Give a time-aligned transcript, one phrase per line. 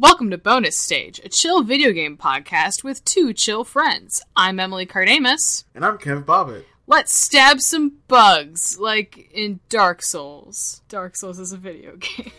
[0.00, 4.22] Welcome to Bonus Stage, a chill video game podcast with two chill friends.
[4.34, 5.64] I'm Emily Cardamus.
[5.74, 6.64] And I'm Kev Bobbitt.
[6.86, 10.80] Let's stab some bugs, like in Dark Souls.
[10.88, 12.32] Dark Souls is a video game.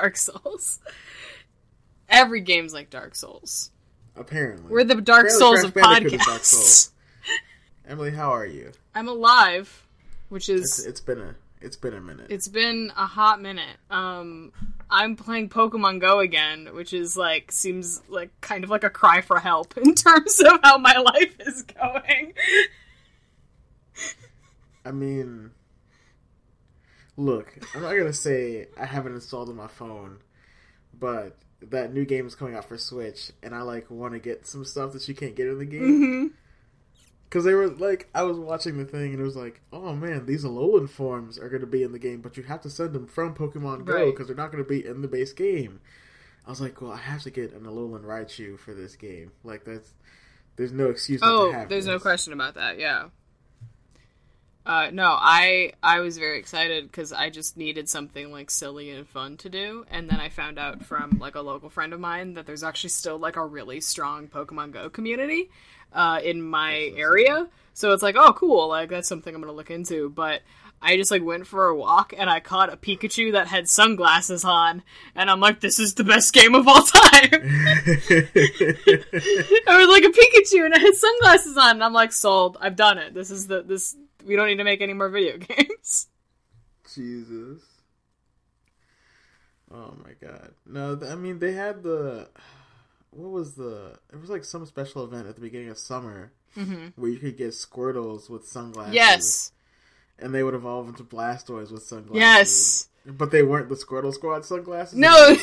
[0.00, 0.40] Dark Souls.
[0.44, 0.80] It's like Dark Souls.
[2.08, 3.70] Every game's like Dark Souls.
[4.16, 4.70] apparently.
[4.70, 6.44] We're the Dark Apparently Souls of Bandicoot is Dark podcasts.
[6.44, 6.90] Souls.
[7.86, 8.72] Emily, how are you?
[8.94, 9.86] I'm alive,
[10.28, 12.26] which It's, is it's been a it's been a minute.
[12.28, 13.76] It's been a hot minute.
[13.90, 14.52] Um,
[14.90, 19.20] I'm playing Pokemon Go again, which is like seems like kind of like a cry
[19.22, 22.34] for help in terms of how my life is going.
[24.84, 25.52] I mean,
[27.16, 30.18] look, I'm not gonna say I haven't installed on my phone,
[30.98, 31.36] but
[31.70, 34.64] that new game is coming out for Switch, and I like want to get some
[34.64, 35.82] stuff that you can't get in the game.
[35.82, 36.26] Mm-hmm.
[37.24, 40.24] Because they were like, I was watching the thing and it was like, oh man,
[40.24, 42.92] these Alolan forms are going to be in the game, but you have to send
[42.92, 44.04] them from Pokemon Go Right.
[44.06, 45.80] because they're not going to be in the base game.
[46.46, 49.32] I was like, well, I have to get an Alolan Raichu for this game.
[49.42, 49.94] Like that's,
[50.54, 51.22] there's no excuse.
[51.24, 52.78] Oh, to have there's no question about that.
[52.78, 53.06] Yeah.
[54.66, 59.06] Uh, no, I I was very excited because I just needed something like silly and
[59.06, 62.34] fun to do, and then I found out from like a local friend of mine
[62.34, 65.50] that there's actually still like a really strong Pokemon Go community
[65.92, 67.46] uh, in my area.
[67.74, 70.08] So it's like, oh, cool, like that's something I'm gonna look into.
[70.08, 70.40] But
[70.84, 74.44] I just like went for a walk and I caught a Pikachu that had sunglasses
[74.44, 74.82] on,
[75.14, 77.30] and I'm like, this is the best game of all time.
[77.32, 77.38] I
[79.78, 82.58] was like a Pikachu and I had sunglasses on, and I'm like, sold.
[82.60, 83.14] I've done it.
[83.14, 83.96] This is the this.
[84.24, 86.08] We don't need to make any more video games.
[86.94, 87.62] Jesus.
[89.72, 90.52] Oh my god.
[90.66, 92.28] No, I mean they had the
[93.10, 96.88] what was the it was like some special event at the beginning of summer mm-hmm.
[96.96, 98.94] where you could get Squirtles with sunglasses.
[98.94, 99.52] Yes,
[100.18, 102.16] And they would evolve into Blastoise with sunglasses.
[102.20, 102.88] yes.
[103.06, 104.98] But they weren't the Squirtle Squad sunglasses.
[104.98, 105.10] No.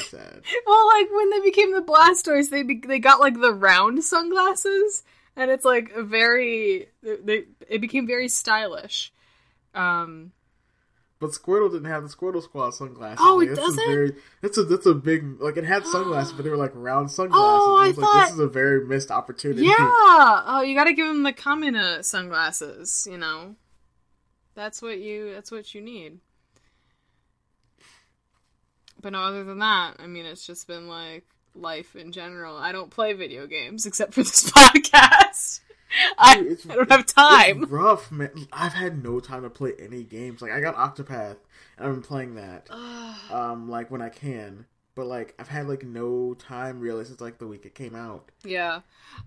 [0.66, 5.04] Well, like when they became the Blastoise, they be- they got like the round sunglasses,
[5.36, 9.14] and it's like a very they it became very stylish.
[9.76, 10.32] Um,
[11.20, 13.20] But Squirtle didn't have the Squirtle Squad sunglasses.
[13.22, 13.80] Oh, like, it doesn't?
[13.84, 16.72] A very, that's a that's a big like it had sunglasses, but they were like
[16.74, 17.44] round sunglasses.
[17.44, 19.64] Oh, I was like, thought- this is a very missed opportunity.
[19.68, 19.76] yeah.
[19.78, 23.08] Oh, you got to give them the Kamina sunglasses.
[23.10, 23.56] You know,
[24.56, 26.20] that's what you that's what you need.
[29.02, 31.26] But no, other than that, I mean, it's just been like
[31.56, 32.56] life in general.
[32.56, 35.62] I don't play video games except for this podcast.
[36.18, 37.64] I, Dude, I don't have time.
[37.64, 38.48] It's rough, man.
[38.54, 40.42] I've had no time to play any games.
[40.42, 41.36] Like I got Octopath,
[41.78, 42.70] and I've been playing that,
[43.32, 44.66] um, like when I can.
[44.94, 48.30] But like I've had like no time really since like the week it came out.
[48.44, 48.82] Yeah,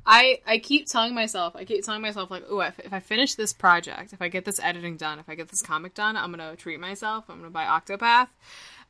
[0.05, 3.35] I I keep telling myself, I keep telling myself like, oh, if, if I finish
[3.35, 6.31] this project, if I get this editing done, if I get this comic done, I'm
[6.31, 7.25] gonna treat myself.
[7.29, 8.29] I'm gonna buy Octopath,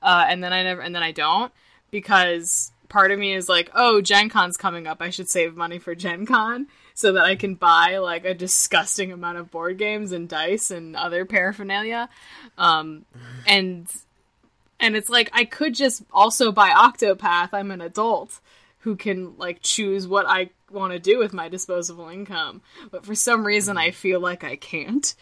[0.02, 1.52] uh, and then I never, and then I don't
[1.90, 5.00] because part of me is like, oh, Gen Con's coming up.
[5.00, 9.12] I should save money for Gen Con so that I can buy like a disgusting
[9.12, 12.08] amount of board games and dice and other paraphernalia,
[12.58, 13.04] um,
[13.46, 13.88] and
[14.80, 17.50] and it's like I could just also buy Octopath.
[17.52, 18.40] I'm an adult
[18.80, 22.60] who can like choose what I want to do with my disposable income.
[22.90, 25.14] But for some reason I feel like I can't.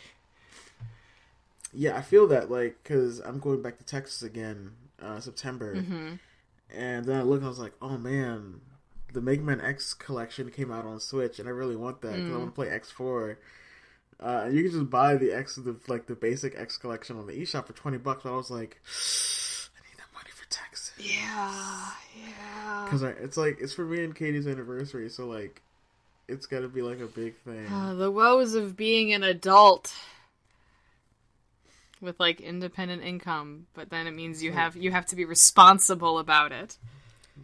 [1.72, 6.14] Yeah, I feel that like because I'm going back to Texas again, uh, September, Mm-hmm.
[6.76, 8.60] and then I look and I was like, oh man,
[9.12, 12.30] the Mega Man X collection came out on Switch, and I really want that because
[12.30, 12.38] I Mm.
[12.40, 13.38] want to play X four.
[14.22, 17.26] Uh, and you can just buy the X, the like the basic X collection on
[17.26, 18.22] the eShop for twenty bucks.
[18.22, 20.92] But I was like, I need that money for Texas.
[20.98, 22.84] Yeah, yeah.
[22.84, 25.62] Because it's like it's for me and Katie's anniversary, so like
[26.28, 27.66] it's got to be like a big thing.
[27.66, 29.92] Uh, the woes of being an adult
[32.00, 36.19] with like independent income, but then it means you have you have to be responsible
[36.19, 36.76] about it.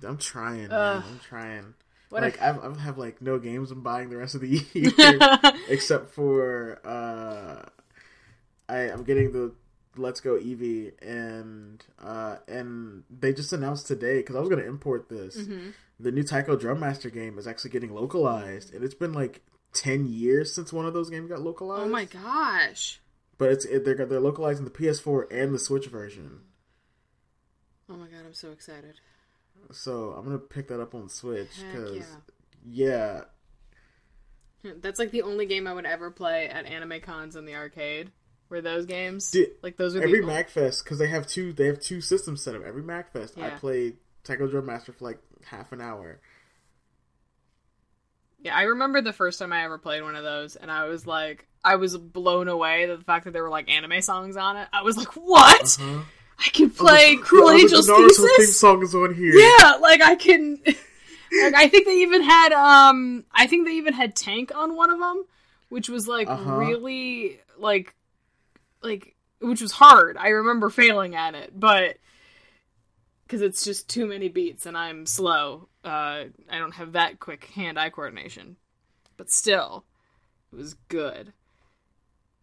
[0.06, 1.02] I'm trying, man.
[1.04, 1.74] I'm trying.
[2.10, 6.14] What like I have like no games I'm buying the rest of the year except
[6.14, 7.68] for uh,
[8.68, 9.52] I I'm getting the
[9.98, 15.08] Let's Go Eevee, and uh, and they just announced today because I was gonna import
[15.08, 15.36] this.
[15.36, 15.70] Mm-hmm.
[16.00, 20.06] The new Taiko Drum Master game is actually getting localized, and it's been like ten
[20.06, 21.82] years since one of those games got localized.
[21.82, 23.00] Oh my gosh.
[23.36, 26.40] But it's it, they're they're localizing the PS4 and the Switch version.
[27.90, 29.00] Oh my god, I'm so excited.
[29.72, 32.06] So I'm gonna pick that up on Switch because
[32.64, 33.22] yeah.
[34.62, 37.54] yeah, That's like the only game I would ever play at anime cons in the
[37.54, 38.10] arcade.
[38.48, 39.30] Were those games?
[39.30, 42.54] Dude, like those are every MAGFest because they have two they have two systems set
[42.54, 42.62] up.
[42.64, 43.58] Every MAGFest, I Yeah.
[43.58, 43.94] play
[44.24, 46.20] Taiko Drum Master for like half an hour.
[48.40, 51.06] Yeah, I remember the first time I ever played one of those, and I was
[51.06, 54.56] like, I was blown away that the fact that there were like anime songs on
[54.56, 54.68] it.
[54.72, 55.78] I was like, what?
[55.80, 56.02] Uh-huh.
[56.38, 59.34] I can play Oh, Cruel yeah, Angel's the Naruto theme song is on here.
[59.34, 60.58] Yeah, like I can.
[60.66, 64.90] like I think they even had um, I think they even had Tank on one
[64.90, 65.24] of them,
[65.68, 66.52] which was like Uh-huh.
[66.52, 67.94] really like,
[68.82, 70.16] like which was hard.
[70.16, 71.96] I remember failing at it, but
[73.26, 75.68] because it's just too many beats and I'm slow.
[75.84, 78.56] Uh, I don't have that quick hand-eye coordination,
[79.16, 79.84] but still,
[80.52, 81.32] it was good.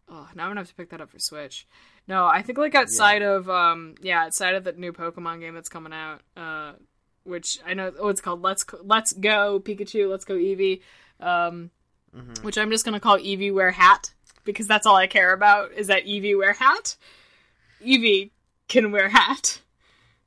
[0.09, 1.65] Oh, now I'm gonna have to pick that up for Switch.
[2.07, 5.69] No, I think like outside of um yeah, outside of the new Pokemon game that's
[5.69, 6.73] coming out, uh
[7.23, 10.81] which I know oh it's called Let's Let's Go Pikachu, Let's Go Eevee,
[11.19, 11.71] um
[12.15, 12.45] Mm-hmm.
[12.45, 14.13] which I'm just gonna call Eevee wear hat
[14.45, 16.95] because that's all I care about is that Eevee wear hat.
[17.85, 18.31] Eevee
[18.69, 19.59] can wear hat.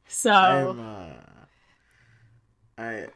[0.07, 1.13] So I'm uh,
[2.77, 3.07] I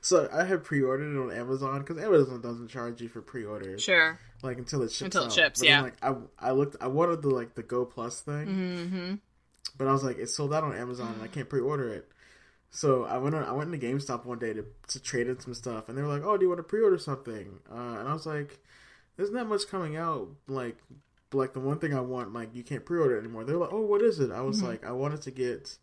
[0.00, 4.18] so I had pre-ordered it on Amazon because Amazon doesn't charge you for pre-orders sure.
[4.42, 5.02] like until it ships.
[5.02, 5.32] Until it out.
[5.32, 5.82] ships, But then, yeah.
[5.82, 9.14] like I I looked I wanted the like the Go Plus thing, Mm-hmm.
[9.78, 12.10] but I was like it's sold out on Amazon and I can't pre-order it.
[12.72, 15.54] So I went on, I went into GameStop one day to to trade in some
[15.54, 18.12] stuff, and they were like, "Oh, do you want to pre-order something?" Uh, and I
[18.12, 18.60] was like,
[19.16, 20.28] "There's not much coming out.
[20.46, 20.76] Like,
[21.32, 23.80] like the one thing I want, like you can't pre-order it anymore." They're like, "Oh,
[23.80, 24.66] what is it?" I was Mm-hmm.
[24.68, 25.78] like, "I wanted to get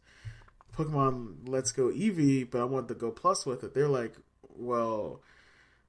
[0.78, 4.14] Pokemon Let's Go Eevee, but I want the Go Plus with it." They're like,
[4.56, 5.22] "Well."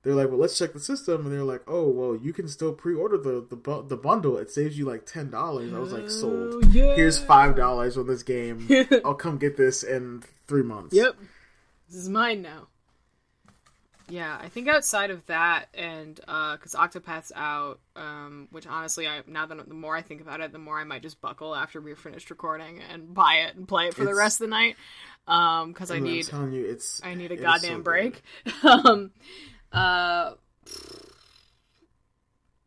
[0.05, 2.73] They're like, well, let's check the system, and they're like, oh, well, you can still
[2.73, 4.39] pre-order the the, the bundle.
[4.39, 5.75] It saves you like ten dollars.
[5.75, 6.73] I was like, sold.
[6.73, 6.95] Yeah.
[6.95, 8.69] Here's five dollars on this game.
[9.05, 10.95] I'll come get this in three months.
[10.95, 11.17] Yep.
[11.89, 12.69] This is mine now.
[14.11, 19.45] Yeah, I think outside of that, and because Octopath's out, um, which honestly, I now
[19.47, 21.97] that the more I think about it, the more I might just buckle after we're
[21.97, 24.77] finished recording and buy it and play it for the rest of the night.
[25.27, 28.23] Um, because I And I'm need telling you, it's I need a goddamn so break.
[28.63, 29.11] um,
[29.73, 30.33] uh,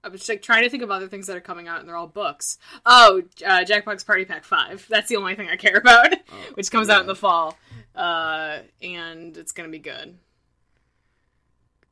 [0.04, 1.96] I was like trying to think of other things that are coming out, and they're
[1.96, 2.60] all books.
[2.86, 4.86] Oh, uh, Jackbox Party Pack Five.
[4.90, 6.14] That's the only thing I care about,
[6.54, 7.58] which comes out in the fall,
[7.96, 10.18] uh, and it's gonna be good.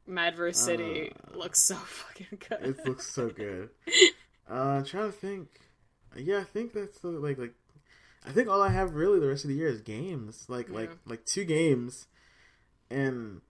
[0.09, 2.59] Madverse City looks so fucking good.
[2.77, 3.69] It looks so good.
[4.51, 5.47] Uh, I'm trying to think.
[6.17, 7.53] Yeah, I think that's the, like like.
[8.25, 10.45] I think all I have really the rest of the year is games.
[10.47, 10.95] Like like Yeah.
[11.05, 12.07] like two games,
[12.89, 13.41] and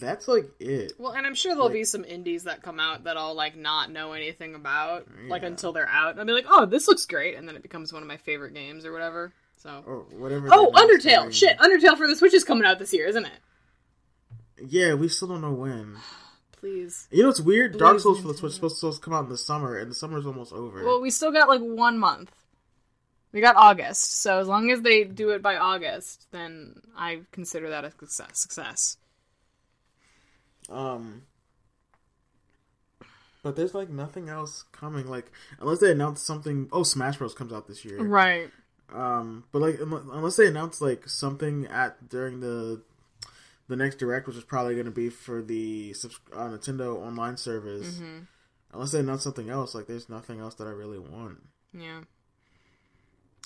[0.00, 0.94] that's like it.
[0.98, 3.56] Well, and I'm sure there'll Like- be some indies that come out that I'll like
[3.56, 6.18] not know anything about, like until they're out.
[6.18, 8.52] I'll be like, oh, this looks great, and then it becomes one of my favorite
[8.54, 9.32] games or whatever.
[9.58, 9.84] So.
[9.86, 10.48] Or whatever.
[10.50, 11.32] Oh, Undertale!
[11.32, 13.38] Shit, Undertale for the Switch is coming out this year, isn't it?
[14.68, 15.96] Yeah, we still don't know when.
[16.52, 17.08] Please.
[17.10, 17.76] You know what's weird?
[17.76, 19.94] Dark Souls for the Switch is supposed to come out in the summer, and the
[19.94, 20.84] summer's almost over.
[20.84, 22.32] Well, we still got like one month.
[23.32, 27.70] We got August, so as long as they do it by August, then I consider
[27.70, 28.28] that a success.
[28.34, 28.96] Success.
[30.68, 31.22] Um,
[33.42, 35.08] but there's like nothing else coming.
[35.08, 36.68] Like unless they announce something.
[36.70, 38.00] Oh, Smash Bros comes out this year.
[38.00, 38.50] Right.
[38.94, 42.82] Um, but like unless they announce like something at during the
[43.72, 45.94] the next direct, which is probably going to be for the
[46.32, 47.94] uh, Nintendo Online service.
[47.94, 48.18] Mm-hmm.
[48.74, 51.38] Unless they announce something else, like there's nothing else that I really want.
[51.72, 52.02] Yeah.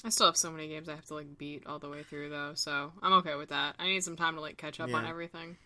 [0.05, 2.29] I still have so many games I have to like beat all the way through
[2.29, 3.77] though, so I'm okay with that.
[3.79, 5.57] I need some time to like catch up on everything.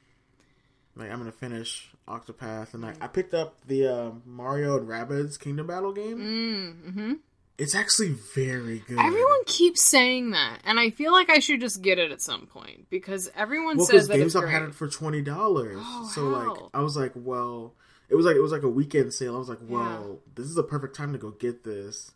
[0.96, 5.38] Like I'm gonna finish Octopath, and like I picked up the uh, Mario and Rabbids
[5.38, 6.18] Kingdom Battle game.
[6.18, 7.12] Mm, mm-hmm.
[7.60, 8.98] It's actually very good.
[8.98, 12.46] Everyone keeps saying that, and I feel like I should just get it at some
[12.46, 14.52] point because everyone well, says that it's GameStop great.
[14.52, 15.76] had it for twenty dollars.
[15.78, 16.58] Oh, so like.
[16.72, 17.74] I was like, well,
[18.08, 19.36] it was like it was like a weekend sale.
[19.36, 22.12] I was like, well, this is a perfect time to go get this.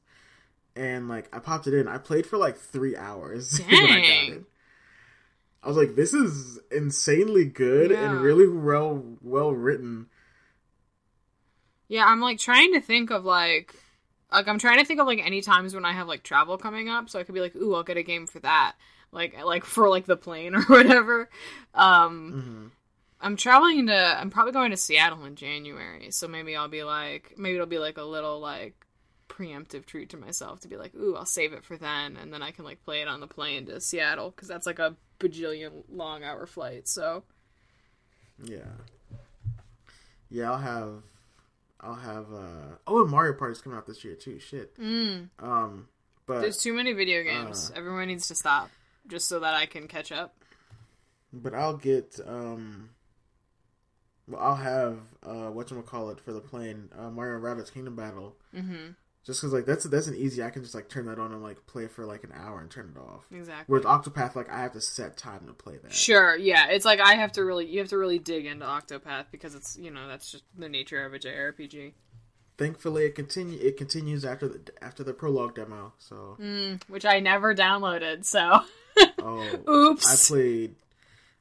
[0.75, 1.89] And like I popped it in.
[1.89, 4.33] I played for like three hours when I got Dang.
[4.33, 4.43] it.
[5.63, 8.11] I was like, this is insanely good Yeah.
[8.13, 10.07] and really well well written.
[11.89, 13.75] Yeah, I'm like trying to think of like
[14.35, 16.89] like I'm trying to think of like any times when I have like travel coming
[16.89, 18.75] up, so I could be like, ooh, I'll get a game for that.
[19.13, 21.29] Like like for like the plane or whatever.
[21.75, 22.67] Um hmm
[23.21, 27.35] I'm traveling to I'm probably going to Seattle in January, so maybe I'll be like
[27.39, 28.75] maybe it'll be like a little like
[29.29, 32.43] preemptive treat to myself to be like, ooh, I'll save it for then, and then
[32.43, 35.85] I can like play it on the plane to Seattle because that's like a bajillion
[35.91, 36.87] long hour flight.
[36.89, 37.25] So
[38.43, 38.59] Yeah.
[40.29, 41.03] Yeah, I'll have
[41.85, 44.39] I'll have uh oh and Mario Party's coming out this year too.
[44.41, 44.77] Shit.
[44.79, 45.89] mm, Um
[46.27, 47.71] but there's too many video games.
[47.71, 47.79] Uh.
[47.79, 48.71] Everyone needs to stop
[49.07, 50.35] just so that I can catch up.
[51.33, 52.91] but I'll get um
[54.27, 58.37] well, I'll have uh what call it for the plane, uh Mario Rabbids Kingdom Battle.
[58.55, 58.91] hmm
[59.25, 61.43] Just cause like that's that's an easy I can just like turn that on and
[61.43, 63.25] like play for like an hour and turn it off.
[63.33, 63.73] Exactly.
[63.73, 65.93] With Octopath, like I have to set time to play that.
[65.95, 66.67] Sure, yeah.
[66.69, 69.79] It's like I have to really you have to really dig into Octopath because it's
[69.79, 71.93] you know, that's just the nature of a JRPG.
[72.59, 75.95] Thankfully, it continue it continues after the after the prologue demo.
[75.99, 78.61] So Mm, which I never downloaded, so
[79.21, 80.31] oh, oops.
[80.31, 80.75] I played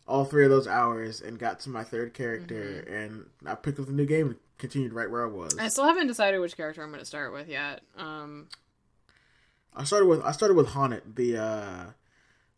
[0.07, 2.93] all three of those hours and got to my third character, Mm-hmm.
[2.93, 5.57] and I picked up the new game and continued right where I was.
[5.57, 7.81] I still haven't decided which character I'm going to start with yet.
[7.98, 8.48] Um,
[9.75, 11.86] I started with I started with H'aanit, the uh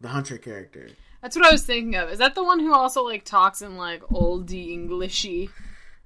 [0.01, 0.89] the hunter character.
[1.21, 2.09] that's what I was thinking of.
[2.09, 5.49] Is that the one who also like talks in like oldie Englishy?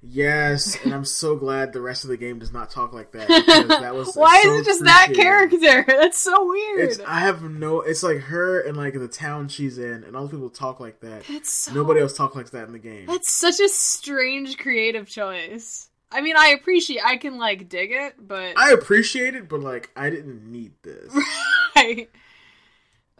[0.02, 3.28] Yes, and I'm so glad the rest of the game does not talk like that.
[3.80, 5.84] That was Why so is it just that character?
[5.86, 6.90] That's so weird.
[6.90, 7.82] It's I have no.
[7.82, 11.00] It's like her and like the town she's in, and all the people talk like
[11.00, 11.24] that.
[11.26, 13.06] That's so, Nobody else talk like that in the game.
[13.06, 15.88] That's such a strange creative choice.
[16.10, 17.04] I mean, I appreciate.
[17.04, 21.12] I can like dig it, but I appreciate it, but like I didn't need this.
[21.76, 22.08] I.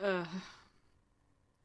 [0.02, 0.26] Ugh.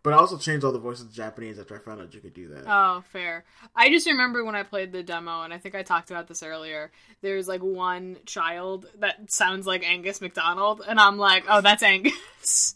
[0.05, 2.35] But I also changed all the voices to Japanese after I found out you could
[2.35, 2.65] do that.
[2.67, 3.43] Oh, fair.
[3.75, 6.43] I just remember when I played the demo, and I think I talked about this
[6.43, 6.91] earlier.
[7.23, 12.75] There's like one child that sounds like Angus McDonald, and I'm like, oh, that's Angus.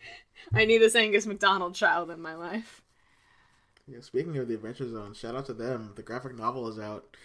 [0.54, 2.80] I need this Angus McDonald child in my life.
[3.88, 5.94] Yeah, speaking of the Adventure Zone, shout out to them.
[5.96, 7.16] The graphic novel is out.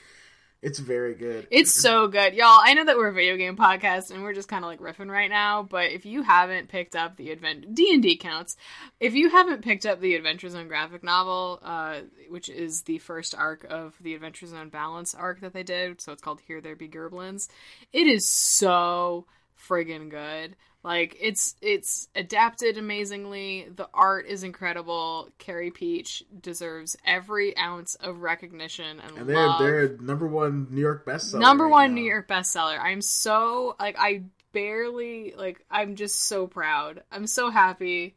[0.64, 1.46] It's very good.
[1.52, 2.62] It's so good, y'all.
[2.64, 5.12] I know that we're a video game podcast and we're just kind of like riffing
[5.12, 8.56] right now, but if you haven't picked up the advent D and D counts,
[9.02, 13.36] if you haven't picked up the Adventure Zone graphic novel, uh, which is the first
[13.36, 16.78] arc of the Adventure Zone Balance arc that they did, so it's called Here There
[16.78, 17.50] Be Gerblins,
[17.92, 19.26] it is so
[19.68, 20.56] friggin' good.
[20.84, 23.68] Like it's it's adapted amazingly.
[23.74, 25.30] The art is incredible.
[25.38, 29.60] Carey Pietsch deserves every ounce of recognition and, and they're love.
[29.60, 31.40] they're number one New York bestseller.
[31.40, 32.02] Number right one now.
[32.02, 32.78] New York bestseller.
[32.80, 37.04] I'm so like I barely like I'm just so proud.
[37.12, 38.16] I'm so happy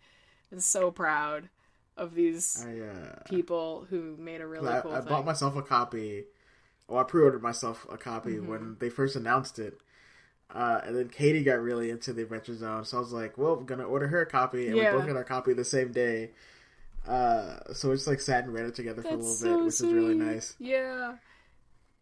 [0.51, 1.49] and so proud
[1.97, 5.09] of these I uh, people who made a really I, cool I thing.
[5.09, 6.25] bought myself a copy.
[6.89, 8.49] Well, I pre-ordered myself a copy Mm-hmm.
[8.49, 9.79] when they first announced it.
[10.55, 13.55] Uh, and then Katie got really into the Adventure Zone, so I was like, "Well,
[13.55, 14.93] I'm gonna order her a copy," and Yeah.
[14.93, 16.31] we both got our copy the same day.
[17.07, 19.59] Uh, so we just like sat and read it together for a That's little bit,
[19.61, 20.55] so which is really nice.
[20.59, 21.17] Yeah.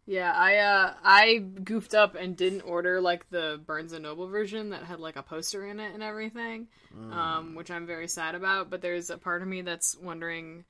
[0.07, 4.69] Yeah, I uh I goofed up and didn't order like the Barnes and Noble version
[4.69, 6.67] that had like a poster in it and everything.
[6.95, 7.11] Mm.
[7.11, 10.63] Um, which I'm very sad about, but there's a part of me that's wondering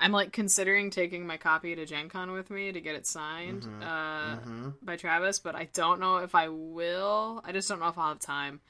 [0.00, 3.62] I'm like considering taking my copy to Gen Con with me to get it signed
[3.64, 3.82] Mhm.
[3.82, 4.74] uh Mhm.
[4.82, 7.42] by Travis, but I don't know if I will.
[7.44, 8.60] I just don't know if I'll have time.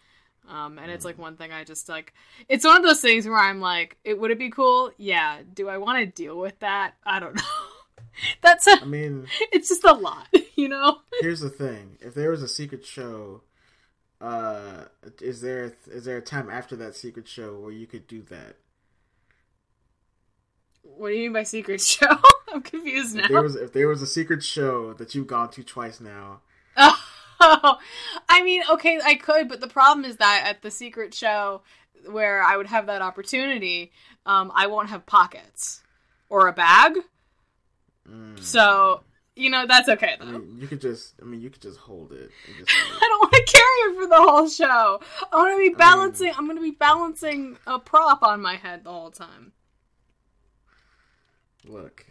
[0.48, 2.12] Um, and it's like one thing I just like.
[2.48, 4.90] It's one of those things where I'm like, it would it be cool?
[4.96, 5.42] Yeah.
[5.54, 6.94] Do I want to deal with that?
[7.04, 7.42] I don't know.
[8.42, 11.00] That's a, I mean, it's just a lot, you know.
[11.20, 13.42] here's the thing: if there was a secret show,
[14.20, 14.86] uh,
[15.20, 18.56] is there is there a time after that secret show where you could do that?
[21.00, 22.06] What do you mean by secret show?
[22.52, 23.42] I'm confused If there now.
[23.42, 26.40] was if there was a secret show that you've gone to twice now,
[26.76, 27.78] Oh,
[28.28, 31.62] I mean, okay, I could, but the problem is that at the secret show
[32.06, 33.92] where I would have that opportunity,
[34.26, 35.82] um, I won't have pockets
[36.28, 36.98] or a bag.
[38.06, 39.02] mm, So,
[39.36, 42.12] you know, that's okay I mean, you could just I mean, you could just hold
[42.12, 42.30] it.
[42.58, 42.70] Just,
[43.02, 45.00] I don't want to carry it for the whole show.
[45.32, 46.32] I want to be balancing.
[46.36, 49.52] I'm going to be balancing a prop on my head the whole time.
[51.70, 52.04] Look,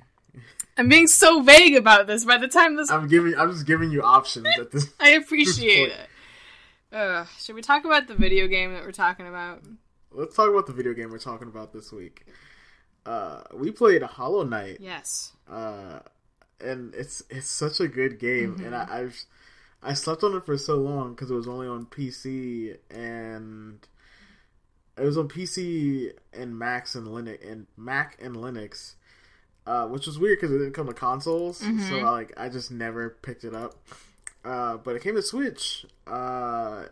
[0.78, 2.26] I'm being so vague about this.
[2.26, 4.88] By the time this, I'm giving I'm just giving you options at this.
[5.00, 6.96] I appreciate it.
[6.96, 9.62] Uh, should we talk about the video game that we're talking about?
[10.12, 12.26] Let's talk about the video game we're talking about this week.
[13.06, 14.78] Uh, we played Hollow Knight.
[14.80, 15.34] Yes.
[15.50, 16.00] uh,
[16.62, 18.92] and it's it's such a good game, and Mm-hmm.
[18.92, 19.24] I I've,
[19.82, 23.80] I slept on it for so long because it was only on PC and
[24.98, 28.96] it was on PC and Macs and Linux and Mac and Linux,
[29.70, 31.90] uh, which was weird because it didn't come to consoles, Mm-hmm.
[31.90, 33.76] so I, like I just never picked it up.
[34.44, 36.86] Uh, but it came to Switch uh, uh,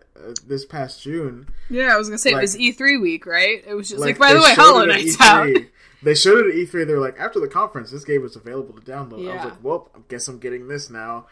[0.46, 1.48] this past June.
[1.69, 3.63] Yeah, I was gonna say Like- it was E3 week, right?
[3.65, 5.50] It was just like, Like, by the way, Hollow Knight's out.
[6.03, 6.86] They showed it at E3.
[6.86, 9.27] They were like, after the conference, this game was available to download.
[9.31, 11.25] I was like, well, I guess I'm getting this now.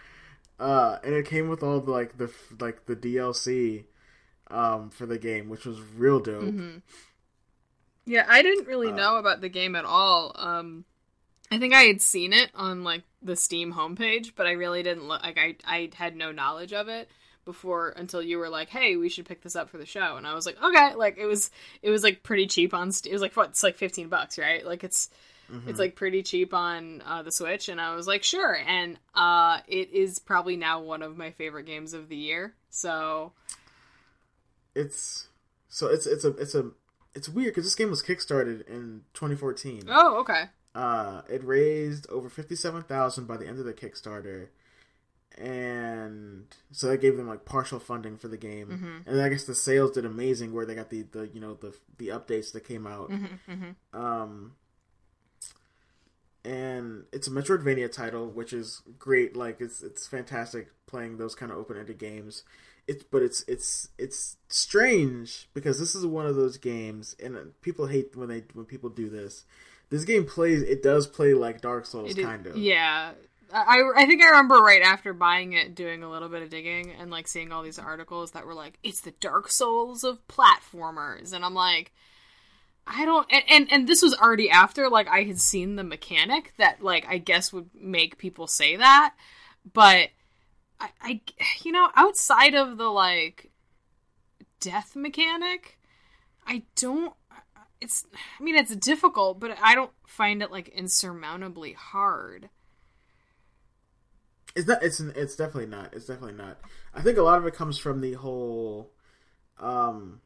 [0.60, 3.84] uh, and it came with all the like the like the DLC
[4.50, 6.44] um, for the game, which was real dope.
[6.46, 6.78] Mm-hmm.
[8.06, 10.32] Yeah, I didn't really Uh, know about the game at all.
[10.36, 10.86] Um,
[11.52, 15.08] I think I had seen it on like the Steam homepage, but I really didn't
[15.08, 15.22] look.
[15.24, 17.10] Like I, I had no knowledge of it
[17.46, 20.26] before until you were like, "Hey, we should pick this up for the show," and
[20.26, 21.52] I was like, "Okay." Like it was,
[21.84, 22.90] it was like pretty cheap on.
[22.90, 23.50] It was like what?
[23.50, 24.66] It's like fifteen bucks, right?
[24.66, 25.10] Like it's,
[25.52, 25.68] Mhm.
[25.68, 29.60] it's like pretty cheap on uh, the Switch, and I was like, "Sure." And uh,
[29.68, 32.56] it is probably now one of my favorite games of the year.
[32.72, 33.32] So
[34.74, 35.28] it's
[35.70, 36.72] so it's it's a it's a
[37.14, 39.84] it's weird because this game was kickstarted in 2014.
[39.88, 40.46] oh, okay.
[40.76, 44.50] Uh, it raised over fifty-seven thousand by the end of the Kickstarter,
[45.38, 48.68] and so that gave them like partial funding for the game.
[48.68, 49.08] Mhm.
[49.10, 51.74] And I guess the sales did amazing, where they got the, the you know the
[51.98, 53.10] the updates that came out.
[53.10, 53.98] Mm-hmm, mm-hmm.
[53.98, 54.56] Um,
[56.44, 59.34] and it's a Metroidvania title, which is great.
[59.36, 62.44] Like it's it's fantastic playing those kind of open-ended games.
[62.86, 67.88] It's but it's it's it's strange because this is one of those games, and people
[67.88, 69.46] hate when they when people do this.
[69.90, 70.62] This game plays.
[70.64, 72.58] It does play like Dark Souls, It is- kind of.
[72.58, 73.12] Yeah.
[73.54, 76.92] I, I think I remember right after buying it doing a little bit of digging
[76.92, 81.32] and like seeing all these articles that were like it's the Dark Souls of platformers
[81.32, 81.94] and I'm like
[82.88, 86.54] I don't and, and and this was already after like I had seen the mechanic
[86.58, 89.14] that like I guess would make people say that
[89.74, 90.10] but
[90.80, 91.22] I, I
[91.64, 93.52] you know outside of the like
[94.60, 95.78] death mechanic
[96.48, 97.14] I don't
[97.82, 98.06] it's
[98.40, 102.50] I mean it's difficult but I don't find it like insurmountably hard
[104.56, 104.82] It's not.
[104.84, 105.94] It's it's definitely not.
[105.94, 106.58] It's definitely not.
[106.94, 108.92] I think a lot of it comes from the whole,
[109.60, 110.22] um,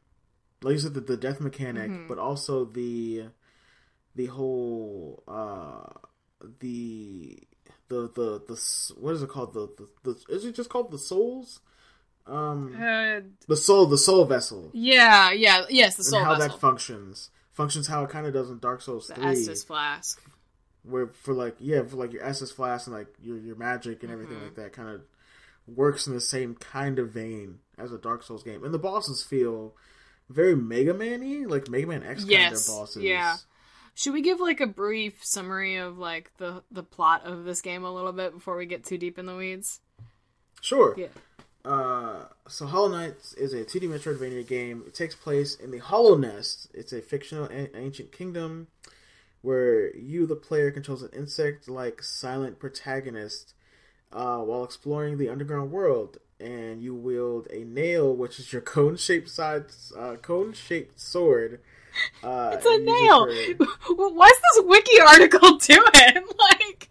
[0.62, 2.08] like you said, the, the death mechanic, Mhm.
[2.08, 3.24] but also the,
[4.14, 5.90] the whole, uh,
[6.60, 7.38] the,
[7.88, 9.52] the the the what is it called?
[9.54, 9.68] The
[10.04, 11.60] the, the is it just called the souls?
[12.26, 16.48] Um, Uh, the soul, the soul vessel, yeah, yeah, yes, the and how vessel.
[16.50, 17.30] that functions.
[17.60, 20.22] Functions how it kind of does in Dark Souls the three, Estus flask.
[20.82, 24.10] where for like yeah for like your Estus flask and like your your magic and
[24.12, 24.44] everything Mhm.
[24.44, 25.02] like that kind of
[25.66, 29.22] works in the same kind of vein as a Dark Souls game, and the bosses
[29.22, 29.74] feel
[30.28, 33.02] very Mega Man-y, like Mega Man X kind Yes, of bosses.
[33.02, 33.36] yeah.
[33.94, 37.84] Should we give like a brief summary of like the the plot of this game
[37.84, 39.80] a little bit before we get too deep in the weeds?
[40.62, 40.94] Sure.
[40.96, 41.08] Yeah.
[41.64, 44.82] Uh, so Hollow Knight is a 2D Metroidvania game.
[44.86, 46.68] It takes place in the Hallownest.
[46.72, 48.68] It's a fictional ancient kingdom
[49.42, 53.54] where you, the player, controls an insect-like silent protagonist
[54.12, 56.18] uh, while exploring the underground world.
[56.38, 59.66] And you wield a nail, which is your cone-shaped side,
[59.98, 61.60] uh, cone-shaped sword.
[62.22, 62.90] Uh, It's a and use
[63.48, 63.66] it nail.
[63.82, 66.26] for- What's this wiki article doing?
[66.38, 66.88] like,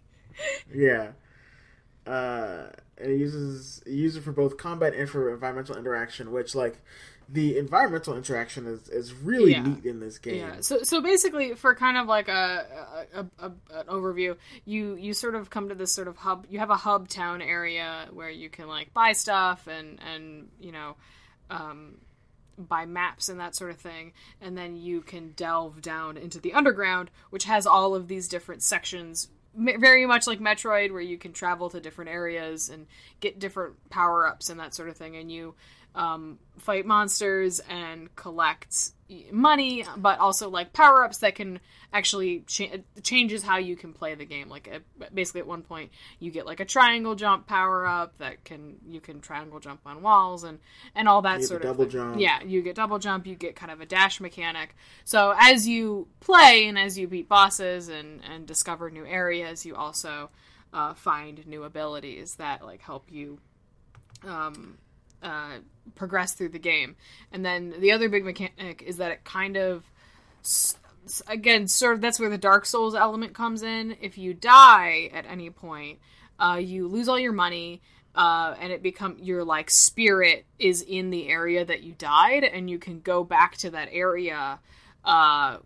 [0.72, 1.12] Yeah.
[2.06, 2.68] Uh,
[3.00, 6.80] it uses it uses it for both combat and for environmental interaction, which like
[7.32, 9.62] the environmental interaction is, is really Yeah.
[9.62, 10.36] neat in this game.
[10.36, 10.56] Yeah.
[10.60, 15.34] So so basically, for kind of like a, a, a, an overview, you you sort
[15.34, 16.46] of come to this sort of hub.
[16.50, 20.72] You have a hub town area where you can like buy stuff and and you
[20.72, 20.96] know.
[21.50, 21.96] Um,
[22.58, 26.52] buy maps and that sort of thing and then you can delve down into the
[26.52, 31.32] underground which has all of these different sections very much like metroid where you can
[31.32, 32.86] travel to different areas and
[33.20, 35.54] get different power-ups and that sort of thing and you
[35.94, 38.92] um, fight monsters and collect
[39.32, 41.58] money but also like power-ups that can
[41.92, 44.70] actually cha- changes how you can play the game like
[45.12, 49.20] basically at one point you get like a triangle jump power-up that can you can
[49.20, 50.60] triangle jump on walls and
[50.94, 51.92] and all that sort of double thing.
[51.92, 52.20] jump.
[52.20, 56.06] yeah you get double jump you get kind of a dash mechanic so as you
[56.20, 60.30] play and as you beat bosses and and discover new areas you also
[60.72, 63.40] uh, find new abilities that like help you
[64.24, 64.78] um,
[65.22, 65.58] uh,
[65.94, 66.96] progress through the game.
[67.32, 69.84] And then the other big mechanic is that it kind of,
[71.26, 73.96] again, sort of that's where the Dark Souls element comes in.
[74.00, 75.98] If you die at any point,
[76.38, 77.80] uh, you lose all your money.
[78.12, 82.68] Uh, and it become your like spirit is in the area that you died, and
[82.68, 84.58] you can go back to that area,
[85.04, 85.58] uh,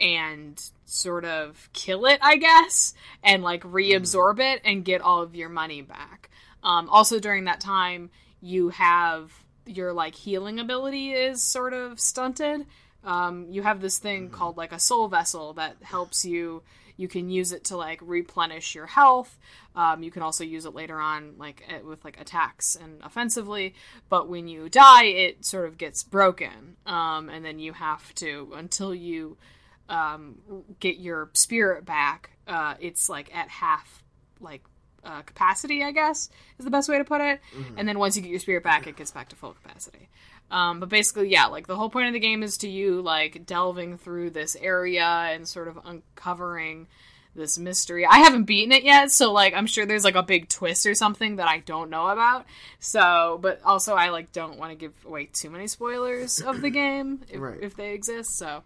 [0.00, 5.34] and sort of kill it, I guess, and like reabsorb it and get all of
[5.34, 6.30] your money back.
[6.62, 8.10] Um, also, during that time,
[8.40, 9.32] you have
[9.68, 12.66] your like healing ability is sort of stunted.
[13.04, 16.62] Um, you have this thing called like a soul vessel that helps you.
[16.96, 19.38] You can use it to like replenish your health.
[19.76, 23.74] Um, you can also use it later on, like eh, with like attacks and offensively.
[24.08, 28.52] But when you die, it sort of gets broken, um, and then you have to
[28.56, 29.36] until you
[29.88, 30.38] um,
[30.80, 32.30] get your spirit back.
[32.48, 34.02] Uh, it's like at half
[34.40, 34.64] like
[35.08, 37.40] uh, capacity, I guess is the best way to put it.
[37.76, 40.08] And then once you get your spirit back, it gets back to full capacity.
[40.50, 43.44] Um, but basically, yeah, like the whole point of the game is to you like
[43.46, 46.86] delving through this area and sort of uncovering
[47.34, 48.04] this mystery.
[48.06, 50.94] I haven't beaten it yet, so like I'm sure there's like a big twist or
[50.94, 52.46] something that I don't know about.
[52.80, 56.70] So, but also I like don't want to give away too many spoilers of the
[56.82, 57.58] game if, Right.
[57.60, 58.36] if they exist.
[58.38, 58.62] So,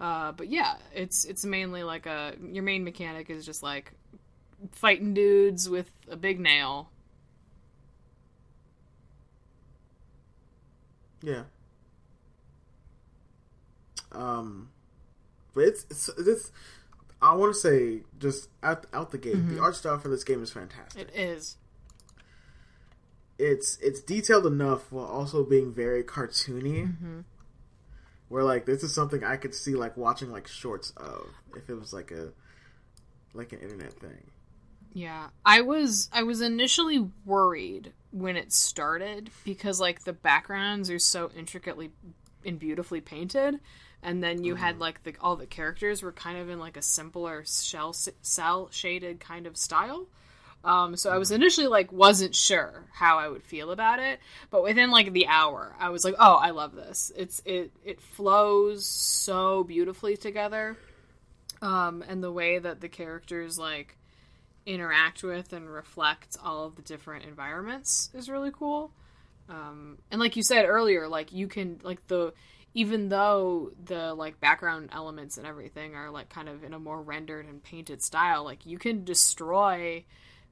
[0.00, 3.92] uh, but yeah, it's it's mainly like a your main mechanic is just like
[4.70, 6.90] fighting dudes with a big nail.
[11.22, 11.42] Yeah.
[14.12, 14.70] Um,
[15.54, 16.52] but it's it's, it's
[17.20, 20.42] I want to say just out out the gate, the art style for this game
[20.42, 21.08] is fantastic.
[21.08, 21.56] It is.
[23.38, 26.86] it's it's detailed enough while also being very cartoony.
[26.88, 27.20] Mm-hmm.
[28.28, 31.74] Where like this is something I could see like watching like shorts of if it
[31.74, 32.32] was like a
[33.34, 34.30] like an internet thing.
[34.92, 40.98] Yeah, I was I was initially worried when it started because like the backgrounds are
[40.98, 41.90] so intricately
[42.44, 43.60] and beautifully painted,
[44.02, 46.82] and then you had like the all the characters were kind of in like a
[46.82, 50.06] simpler shell cell shaded kind of style.
[50.64, 54.62] Um, so I was initially like wasn't sure how I would feel about it, but
[54.62, 57.10] within like the hour, I was like, "Oh, I love this!
[57.16, 60.76] It's it it flows so beautifully together."
[61.62, 63.96] um, and the way that the characters like
[64.66, 68.92] interact with and reflect all of the different environments is really cool.
[69.48, 72.32] Um, and like you said earlier, like you can like the
[72.74, 77.02] even though the like background elements and everything are like kind of in a more
[77.02, 80.04] rendered and painted style, like you can destroy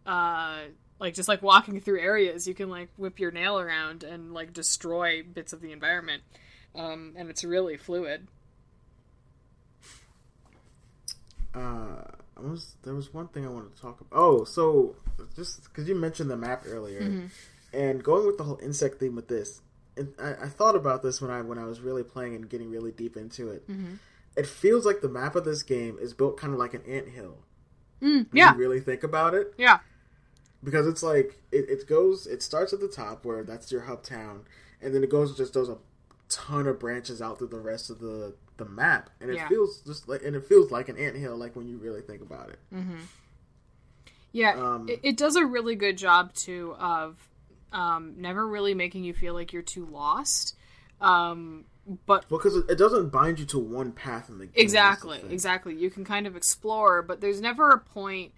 [0.07, 0.61] uh
[0.99, 4.53] like just like walking through areas, you can like whip your nail around and like
[4.53, 6.23] destroy bits of the environment.
[6.75, 8.29] Um, and it's really fluid.
[11.55, 12.03] Uh,
[12.49, 14.19] was there was one thing I wanted to talk about.
[14.19, 14.97] Oh, so
[15.37, 17.27] just because you mentioned the map earlier, Mm-hmm.
[17.73, 19.61] and going with the whole insect theme with this,
[19.97, 22.71] and I, I thought about this when I when I was really playing and getting
[22.71, 23.69] really deep into it.
[23.69, 23.95] Mm-hmm.
[24.37, 27.09] It feels like the map of this game is built kind of like an ant
[27.09, 27.39] hill.
[28.01, 29.81] Mm, When yeah, you really think about it, yeah.
[30.63, 34.03] because it's like it, it goes it starts at the top where that's your hub
[34.03, 34.43] town
[34.81, 35.77] and then it goes and just does a
[36.31, 39.49] ton of branches out through the rest of the the map and it Yeah.
[39.49, 42.51] feels just like and it feels like an anthill like when you really think about
[42.51, 42.59] it
[44.33, 47.17] Yeah, Um, it, it does a really good job too of
[47.73, 50.57] um, never really making you feel like you're too lost.
[51.01, 51.65] Um,
[52.07, 55.21] but because it, doesn't bind you to one path in the game that's the exactly,
[55.31, 58.33] exactly, you can kind of explore, but there's never a point.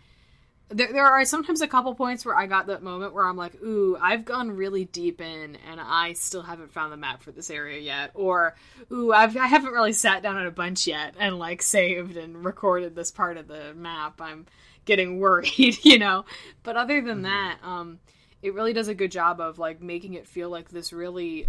[0.72, 3.60] There, there are sometimes a couple points where I got that moment where I'm like,
[3.62, 7.50] "Ooh, I've gone really deep in, and I still haven't found the map for this
[7.50, 8.54] area yet," or
[8.90, 12.44] "Ooh, I've I haven't really sat down at a bunch yet and like saved and
[12.44, 14.46] recorded this part of the map." I'm
[14.84, 16.24] getting worried, you know.
[16.62, 17.98] But other than that, um,
[18.42, 21.46] it really does a good job of like making it feel like this really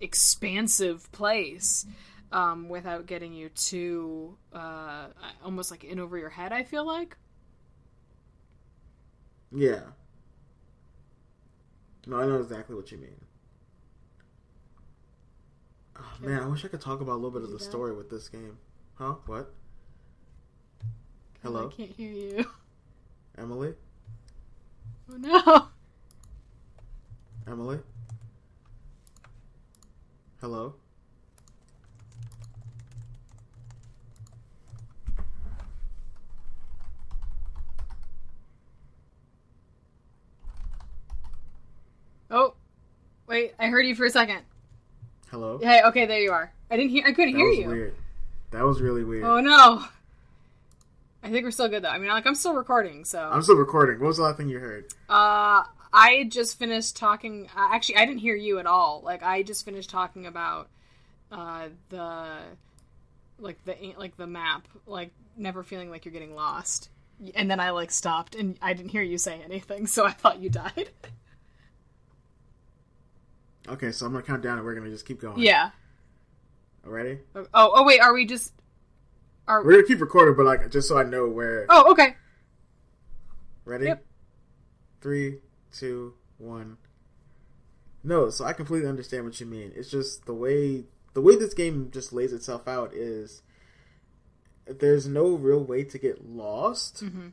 [0.00, 1.86] expansive place
[2.32, 5.06] um, without getting you too uh,
[5.44, 6.52] almost like in over your head.
[6.52, 7.16] I feel like.
[9.54, 9.80] Yeah.
[12.06, 13.20] No i know exactly what you mean.
[15.96, 18.10] Oh man i wish i could talk about a little bit of the story with
[18.10, 18.58] this game.
[18.94, 19.14] Huh?
[19.26, 19.52] What?
[21.42, 22.46] Hello I can't hear you.
[23.38, 23.74] emily?
[25.10, 25.68] Oh no.
[27.46, 27.78] emily?
[30.40, 30.74] Hello
[42.32, 42.54] Oh,
[43.28, 43.54] wait.
[43.58, 44.40] I heard you for a second.
[45.30, 46.52] hello Hey, okay, there you are.
[46.70, 47.04] I didn't hear.
[47.06, 47.66] I couldn't that hear was you.
[47.68, 47.94] weird
[48.50, 49.84] that was really weird Oh no.
[51.22, 51.88] I think we're still good though.
[51.90, 53.20] I mean, like I'm still recording, so.
[53.32, 55.64] i'm still recording what was the last thing you heard Uh,
[55.94, 57.48] I just finished talking.
[57.54, 59.02] Uh, actually, I didn't hear you at all.
[59.04, 60.68] Like, I just finished talking about
[61.30, 62.38] uh, the
[63.38, 66.88] like the like the map, like never feeling like you're getting lost.
[67.34, 70.40] And then I like stopped, and I didn't hear you say anything, so I thought
[70.40, 70.88] you died.
[73.68, 75.38] Okay, so I'm gonna count down and we're gonna just keep going.
[75.40, 75.70] yeah.
[76.84, 77.18] Ready?
[77.36, 78.52] Oh, oh wait, are we just?
[79.46, 81.66] Are We're gonna keep recording, but like just so I know where.
[81.68, 82.16] oh okay.
[83.64, 83.86] Ready?
[83.86, 84.04] Yep.
[85.00, 85.38] Three,
[85.72, 86.76] two, one.
[88.04, 89.72] No, so I completely understand what you mean.
[89.76, 93.42] It's just the way the way this game just lays itself out is
[94.66, 97.28] there's no real way to get lost Mm-hmm.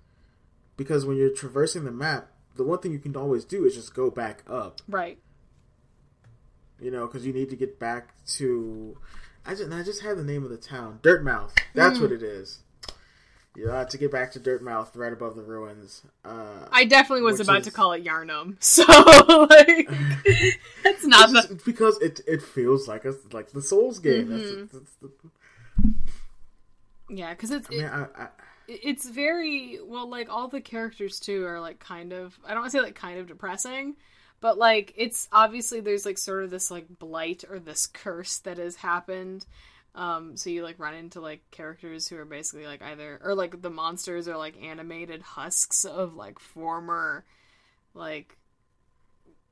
[0.78, 3.96] because when you're traversing the map, the one thing you can always do is just
[3.96, 4.82] go back up.
[4.88, 5.18] Right.
[6.82, 8.98] You know, because you need to get back to.
[9.46, 11.52] I just I just had the name of the town, Dirtmouth.
[11.76, 12.02] That's Mm.
[12.02, 12.60] what it is.
[13.56, 16.04] Yeah, to get back to Dirtmouth, right above the ruins.
[16.24, 19.90] Uh, I definitely was about is- to call it Yharnam, so like
[20.86, 24.28] it's not it's the because it it feels like a like the Souls game.
[24.28, 24.78] Mm-hmm.
[24.78, 25.12] that's the,
[27.10, 28.28] yeah, because it's I mean, I, I,
[28.68, 32.72] it's very well like all the characters too are like kind of i don't want
[32.72, 33.96] to say like kind of depressing
[34.42, 38.58] but like it's obviously there's like sort of this like blight or this curse that
[38.58, 39.46] has happened.
[39.96, 43.62] Um so you like run into like characters who are basically like either or like
[43.62, 47.26] the monsters are like animated husks of like former
[47.94, 48.38] like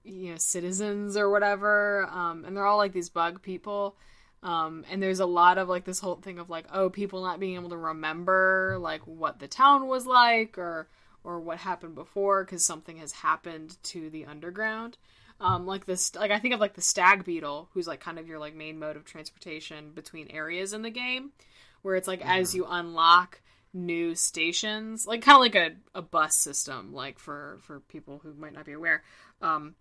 [0.03, 2.07] you know citizens or whatever.
[2.11, 3.97] Um and they're all like these bug people.
[4.43, 7.39] Um, and there's a lot of like this whole thing of like oh people not
[7.39, 10.87] being able to remember like what the town was like or
[11.23, 14.97] or what happened before because something has happened to the underground
[15.39, 18.27] um, like this like i think of like the stag beetle who's like kind of
[18.27, 21.31] your like main mode of transportation between areas in the game
[21.81, 23.41] where it's like as you unlock
[23.73, 28.33] new stations like kind of like a, a bus system like for for people who
[28.33, 29.03] might not be aware
[29.41, 29.75] um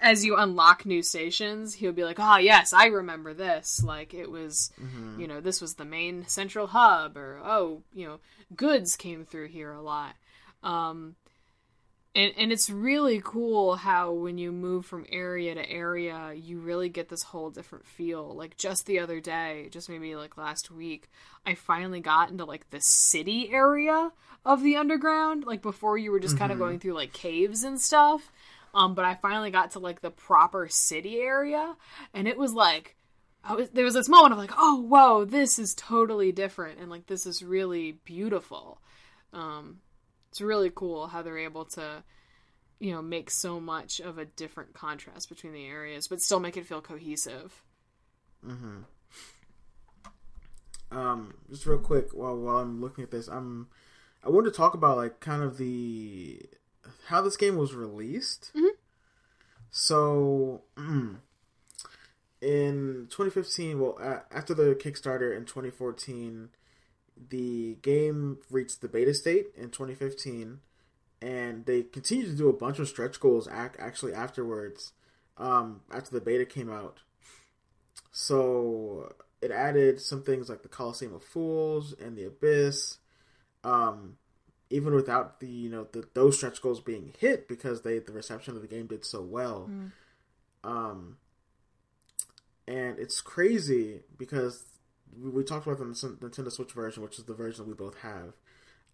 [0.00, 3.82] as you unlock new stations, he'll be like, "Ah, yes, I remember this.
[3.82, 4.70] Like it was,
[5.18, 8.20] you know, this was the main central hub, or oh, you know,
[8.54, 10.14] goods came through here a lot."
[10.62, 11.16] Um,
[12.14, 16.88] and and it's really cool how when you move from area to area, you really
[16.88, 18.34] get this whole different feel.
[18.34, 21.08] Like just the other day, just maybe like last week,
[21.46, 24.10] I finally got into like the city area
[24.44, 25.44] of the underground.
[25.44, 28.32] Like before, you were just kind of going through like caves and stuff.
[28.74, 31.76] Um, but I finally got to like the proper city area,
[32.12, 32.96] and it was like,
[33.44, 36.90] I was there was this moment of like, oh whoa, this is totally different, and
[36.90, 38.80] like this is really beautiful.
[39.32, 39.78] Um,
[40.30, 42.02] it's really cool how they're able to,
[42.78, 46.56] you know, make so much of a different contrast between the areas, but still make
[46.56, 47.62] it feel cohesive.
[48.46, 48.80] mm-hmm
[50.90, 53.68] Um, just real quick while while I'm looking at this, I'm
[54.24, 56.40] I wanted to talk about like kind of the
[57.06, 58.52] how this game was released.
[59.70, 60.62] So
[62.40, 66.48] in 2015, well, a after the Kickstarter in 2014,
[67.30, 70.60] the game reached the beta state in 2015,
[71.20, 74.92] and they continued to do a bunch of stretch goals ac- actually afterwards.
[75.36, 76.98] Um, after the beta came out,
[78.10, 82.98] so it added some things like the Colosseum of Fools and the Abyss.
[83.62, 84.16] Um,
[84.70, 88.56] even without the you know the, those stretch goals being hit because they the reception
[88.56, 89.70] of the game did so well.
[90.64, 91.16] Um,
[92.66, 94.64] and it's crazy because
[95.16, 98.34] we, we talked about the Nintendo Switch version, which is the version we both have.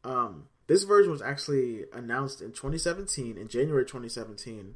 [0.05, 4.75] Um, this version was actually announced in 2017, in January 2017,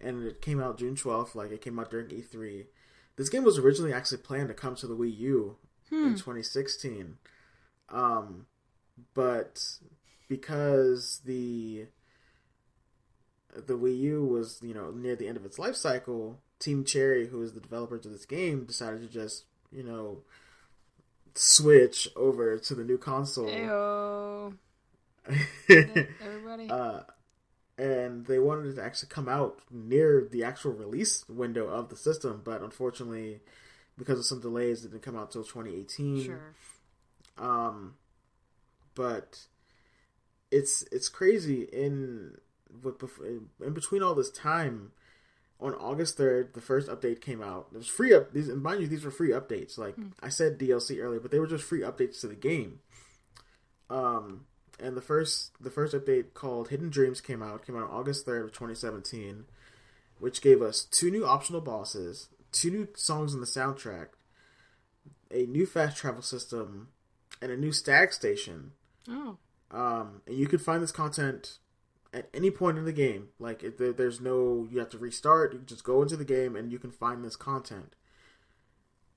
[0.00, 1.34] and it came out June 12th.
[1.34, 2.66] Like it came out during E3.
[3.16, 5.56] This game was originally actually planned to come to the Wii U
[5.90, 7.18] in 2016,
[7.90, 8.46] um,
[9.14, 9.62] but
[10.28, 11.86] because the
[13.54, 17.28] the Wii U was you know near the end of its life cycle, Team Cherry,
[17.28, 20.22] who is the developer of this game, decided to just you know
[21.34, 23.48] switch over to the new console.
[25.68, 26.68] Everybody.
[26.68, 27.00] uh,
[27.78, 31.96] and they wanted it to actually come out near the actual release window of the
[31.96, 33.40] system, but unfortunately,
[33.96, 36.24] because of some delays, it didn't come out till 2018.
[36.24, 36.54] sure.
[37.38, 37.94] Um,
[38.94, 39.46] but
[40.50, 42.36] it's it's crazy in
[43.64, 44.92] in between all this time.
[45.62, 47.68] On August third, the first update came out.
[47.72, 48.32] It was free up.
[48.32, 49.78] These, and mind you, these were free updates.
[49.78, 52.80] Like I said, DLC earlier, but they were just free updates to the game.
[53.88, 54.46] Um,
[54.80, 57.64] and the first the first update called Hidden Dreams came out.
[57.66, 59.44] Came out on August third of twenty seventeen,
[60.18, 64.08] which gave us two new optional bosses, two new songs in the soundtrack,
[65.30, 66.88] a new fast travel system,
[67.40, 68.72] and a new stag station.
[69.08, 69.36] Oh,
[69.70, 71.58] Um, and you can find this content
[72.12, 73.28] at any point in the game.
[73.38, 75.52] Like it, there's no you have to restart.
[75.52, 77.94] You can just go into the game and you can find this content.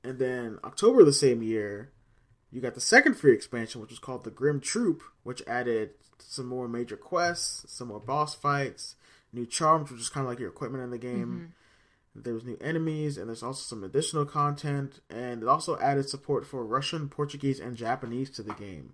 [0.03, 1.91] And then October of the same year,
[2.51, 6.45] you got the second free expansion, which was called the Grimm Troupe, which added some
[6.45, 8.95] more major quests, some more boss fights,
[9.33, 11.51] new charms, which is kind of like your equipment in the game.
[12.15, 12.21] Mm-hmm.
[12.21, 16.45] There was new enemies, and there's also some additional content, and it also added support
[16.45, 18.93] for Russian, Portuguese, and Japanese to the game.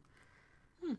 [0.84, 0.94] Hmm.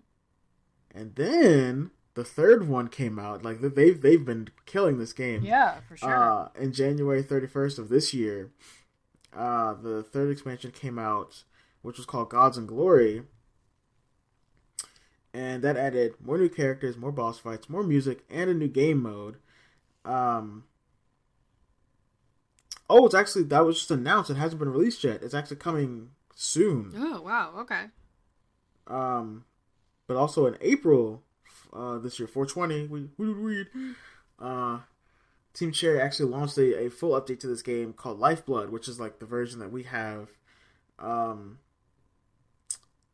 [0.94, 3.42] And then the third one came out.
[3.44, 5.42] Like they've they've been killing this game.
[5.42, 6.14] yeah, for sure.
[6.14, 8.50] Uh, in January 31st of this year,
[9.34, 11.44] uh, the third expansion came out,
[11.82, 13.22] which was called Gods and Glory.
[15.34, 19.02] And that added more new characters, more boss fights, more music, and a new game
[19.02, 19.36] mode.
[20.04, 20.64] Um,
[22.90, 24.28] oh, it's actually, that was just announced.
[24.28, 25.22] It hasn't been released yet.
[25.22, 26.92] It's actually coming soon.
[26.94, 27.54] oh wow.
[27.60, 27.84] Okay.
[28.86, 29.46] Um,
[30.06, 31.22] but also in April
[31.72, 33.68] uh, this year, 420, we we read.
[34.38, 34.80] Uh,
[35.54, 38.98] Team Cherry actually launched a, a full update to this game called Lifeblood, which is
[38.98, 40.28] like the version that we have.
[40.98, 41.58] Um,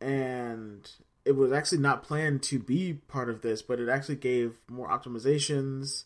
[0.01, 0.88] and
[1.24, 4.88] it was actually not planned to be part of this, but it actually gave more
[4.88, 6.05] optimizations,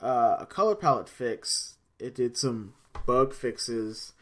[0.00, 1.76] uh, a color palette fix.
[1.98, 2.74] It did some
[3.06, 4.12] bug fixes,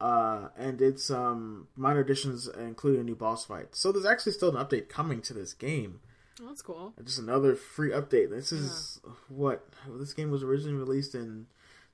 [0.00, 3.76] uh, and did some minor additions, including a new boss fight.
[3.76, 6.00] So there's actually still an update coming to this game.
[6.40, 6.94] Oh, that's cool.
[7.04, 8.30] Just another free update.
[8.30, 9.12] This is yeah.
[9.28, 11.46] what this game was originally released in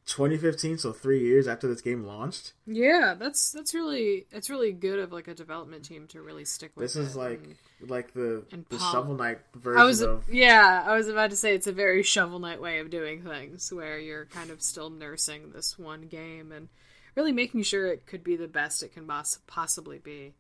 [0.07, 2.53] 2015, so three years after this game launched.
[2.65, 6.71] Yeah, that's that's really it's really good of like a development team to really stick
[6.77, 6.85] with.
[6.85, 7.43] This is like
[7.81, 9.81] and, like the the Shovel Knight version.
[9.81, 10.25] I was of...
[10.31, 13.73] yeah, I was about to say it's a very Shovel Knight way of doing things,
[13.73, 16.69] where you're kind of still nursing this one game and
[17.17, 20.35] really making sure it could be the best it can poss- possibly be.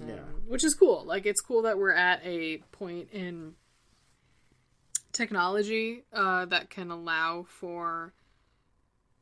[0.00, 0.14] Um, yeah,
[0.46, 1.04] which is cool.
[1.04, 3.54] Like it's cool that we're at a point in
[5.12, 8.12] technology uh, that can allow for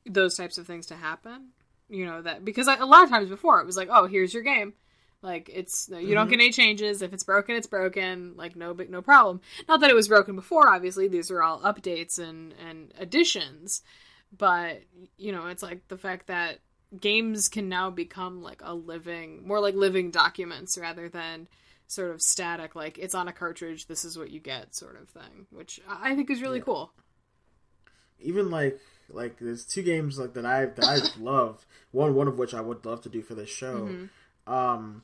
[0.07, 1.49] those types of things to happen.
[1.89, 4.45] You know that because a lot of times before it was like, oh, here's your
[4.45, 4.75] game.
[5.23, 6.15] Like it's you mm-hmm.
[6.15, 7.03] don't get any changes.
[7.03, 8.35] If it's broken, it's broken.
[8.37, 9.41] Like no big no problem.
[9.69, 10.69] Not that it was broken before.
[10.69, 13.83] Obviously, these are all updates and and additions.
[14.37, 14.83] But
[15.19, 16.61] you know, it's like the fact that
[16.99, 21.49] games can now become like a living, more like living documents rather than
[21.87, 22.75] sort of static.
[22.75, 23.87] Like it's on a cartridge.
[23.87, 25.47] This is what you get, sort of thing.
[25.51, 26.65] Which I think is really yeah.
[26.65, 26.93] cool.
[28.19, 31.67] Even like like there's two games like that I that I love.
[31.93, 33.89] One one of which I would love to do for this show.
[33.89, 34.53] Mm-hmm.
[34.53, 35.03] Um,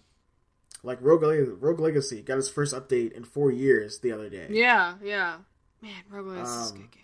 [0.83, 4.49] like Rogue Rogue Legacy got its first update in four years the other day.
[4.51, 5.38] Yeah, yeah.
[5.83, 7.03] Man, Rogue Legacy um, is a good game.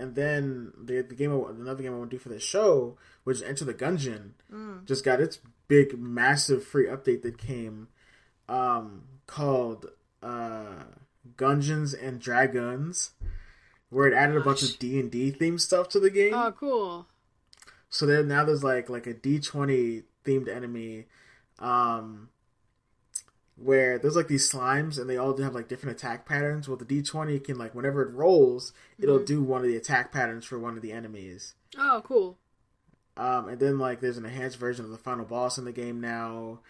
[0.00, 3.42] And then the the game another game I want to do for this show, which
[3.42, 4.84] Enter the Gungeon, mm.
[4.86, 7.88] just got its big massive free update that came,
[8.48, 9.86] um, called
[10.22, 10.84] uh,
[11.36, 13.12] Gungeons and Dragons
[13.90, 16.32] where it added a bunch of D and D themed stuff to the game.
[16.32, 17.06] Oh, cool!
[17.90, 21.06] So there now there's like like a D twenty themed enemy,
[21.58, 22.30] um,
[23.62, 26.68] where there's like these slimes and they all do have like different attack patterns.
[26.68, 29.02] Well, the D twenty can like whenever it rolls, mm-hmm.
[29.04, 31.54] it'll do one of the attack patterns for one of the enemies.
[31.78, 32.38] Oh, cool!
[33.16, 36.00] Um, and then like there's an enhanced version of the final boss in the game
[36.00, 36.60] now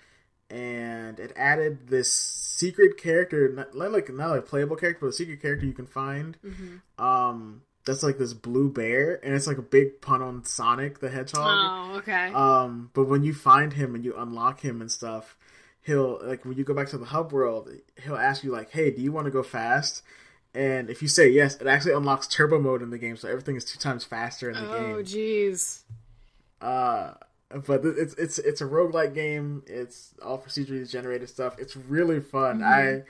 [0.50, 5.12] and it added this secret character, not like not like a playable character, but a
[5.12, 6.36] secret character you can find.
[6.44, 7.04] Mm-hmm.
[7.04, 11.08] Um, that's like this blue bear, and it's like a big pun on Sonic the
[11.08, 11.46] Hedgehog.
[11.46, 12.32] Oh, okay.
[12.34, 15.36] Um, but when you find him and you unlock him and stuff,
[15.82, 17.70] he'll like when you go back to the hub world,
[18.02, 20.02] he'll ask you like, "Hey, do you want to go fast?"
[20.52, 23.56] And if you say yes, it actually unlocks turbo mode in the game, so everything
[23.56, 24.94] is two times faster in the oh, game.
[24.94, 25.82] Oh, jeez.
[26.60, 27.14] Uh,
[27.66, 29.62] but it's it's it's a roguelike game.
[29.66, 31.56] It's all procedurally generated stuff.
[31.58, 32.60] It's really fun.
[32.60, 33.00] Mm-hmm.
[33.00, 33.02] I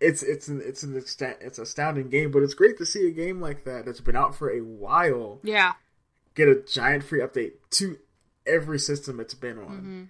[0.00, 3.10] it's it's an it's an extent, it's astounding game, but it's great to see a
[3.10, 5.40] game like that that's been out for a while.
[5.42, 5.72] Yeah.
[6.34, 7.98] Get a giant free update to
[8.46, 9.64] every system it's been on.
[9.64, 10.02] Mm-hmm.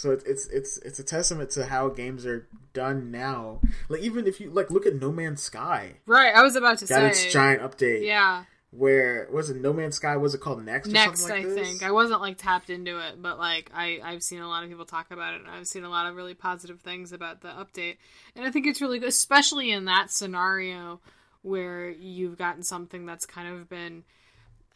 [0.00, 3.60] So it's it's it's it's a testament to how games are done now.
[3.88, 5.94] Like even if you like look at No Man's Sky.
[6.06, 8.06] Right, I was about to got say its giant update.
[8.06, 10.16] Yeah where was it No Man's Sky?
[10.16, 10.88] Was it called Next?
[10.88, 11.68] Next, like I this?
[11.68, 14.68] think I wasn't like tapped into it, but like I I've seen a lot of
[14.68, 17.48] people talk about it, and I've seen a lot of really positive things about the
[17.48, 17.96] update,
[18.36, 21.00] and I think it's really good, especially in that scenario
[21.42, 24.04] where you've gotten something that's kind of been.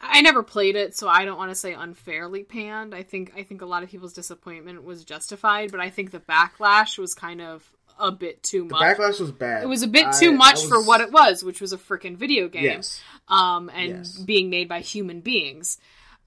[0.07, 2.93] I never played it, so I don't want to say unfairly panned.
[2.93, 6.19] I think I think a lot of people's disappointment was justified, but I think the
[6.19, 8.97] backlash was kind of a bit too much.
[8.97, 9.63] The backlash was bad.
[9.63, 10.67] It was a bit too much was...
[10.67, 12.63] for what it was, which was a freaking video game.
[12.63, 13.01] Yes.
[13.27, 14.17] Um, and yes.
[14.17, 15.77] being made by human beings.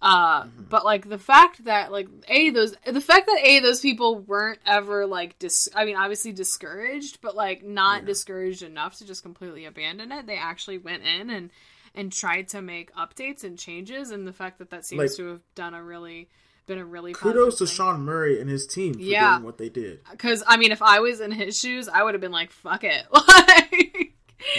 [0.01, 0.63] Uh, mm-hmm.
[0.69, 4.61] but like the fact that like a those the fact that a those people weren't
[4.65, 8.07] ever like dis I mean obviously discouraged, but like not yeah.
[8.07, 10.27] discouraged enough to just completely abandon it.
[10.27, 11.51] They actually went in and
[11.95, 15.27] and tried to make updates and changes, and the fact that that seems like, to
[15.27, 16.29] have done a really
[16.67, 17.75] been a really kudos to thing.
[17.75, 19.35] Sean Murray and his team for yeah.
[19.35, 20.01] doing what they did.
[20.11, 22.85] Because I mean, if I was in his shoes, I would have been like, "Fuck
[22.85, 24.15] it." Like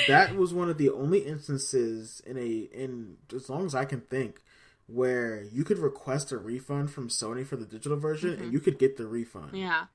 [0.08, 4.02] that was one of the only instances in a in as long as I can
[4.02, 4.42] think
[4.88, 8.44] where you could request a refund from Sony for the digital version mm-hmm.
[8.44, 9.56] and you could get the refund.
[9.56, 9.86] Yeah.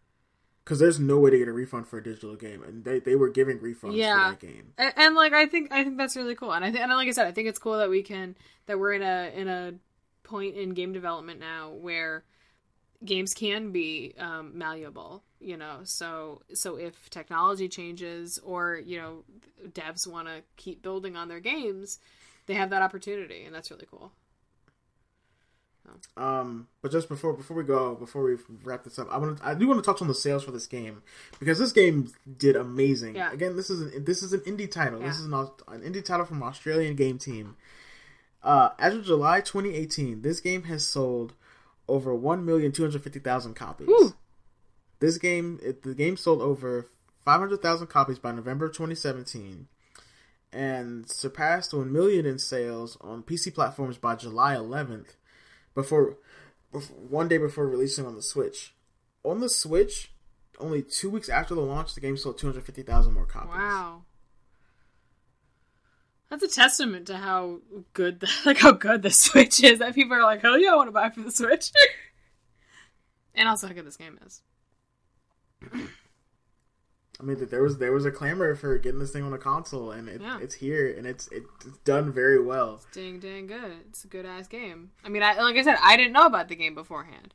[0.65, 3.17] Because there's no way to get a refund for a digital game, and they, they
[3.17, 4.31] were giving refunds yeah.
[4.31, 4.73] for that game.
[4.79, 7.09] And, and like I think I think that's really cool, and I think and like
[7.09, 8.35] I said, I think it's cool that we can
[8.67, 9.75] that we're in a in a
[10.23, 12.25] point in game development now where
[13.05, 19.25] games can be um, malleable you know so so if technology changes or you know
[19.69, 21.99] devs want to keep building on their games
[22.47, 24.11] they have that opportunity and that's really cool
[26.17, 29.47] Um, but just before before we go, before we wrap this up, I want to
[29.47, 31.03] I do want to touch on the sales for this game
[31.39, 33.17] because this game did amazing.
[33.17, 33.33] Yeah.
[33.33, 35.01] Again, this is an this is an indie title.
[35.01, 35.21] This Yeah.
[35.21, 37.57] is an, an indie title from Australian game team.
[38.43, 41.33] Uh, as of July 2018, this game has sold
[41.89, 43.89] over 1,250,000 copies.
[43.89, 44.15] Woo.
[45.01, 46.87] This game, it, the game sold over
[47.25, 49.67] 500,000 copies by November 2017
[50.53, 55.17] and surpassed 1 million in sales on PC platforms by July 11th
[55.75, 56.19] before,
[56.73, 58.75] before one day before releasing on the Switch.
[59.25, 60.13] On the Switch,
[60.59, 63.55] only 2 weeks after the launch, the game sold 250,000 more copies.
[63.55, 64.03] Wow.
[66.31, 67.61] That's a testament to how
[67.93, 69.79] good the, like how good the Switch is.
[69.79, 71.71] That people are like, hell yeah, I want to buy for the Switch.
[73.35, 74.43] and also how good this game is.
[77.25, 79.93] I mean, there was there was a clamor for getting this thing on a console,
[79.93, 80.39] and it, Yeah.
[80.43, 81.49] it's here, and it's it's
[81.85, 82.83] done very well.
[82.93, 83.73] Dang, dang good.
[83.89, 84.91] It's a good ass game.
[85.03, 87.33] I mean, I like I said, I didn't know about the game beforehand,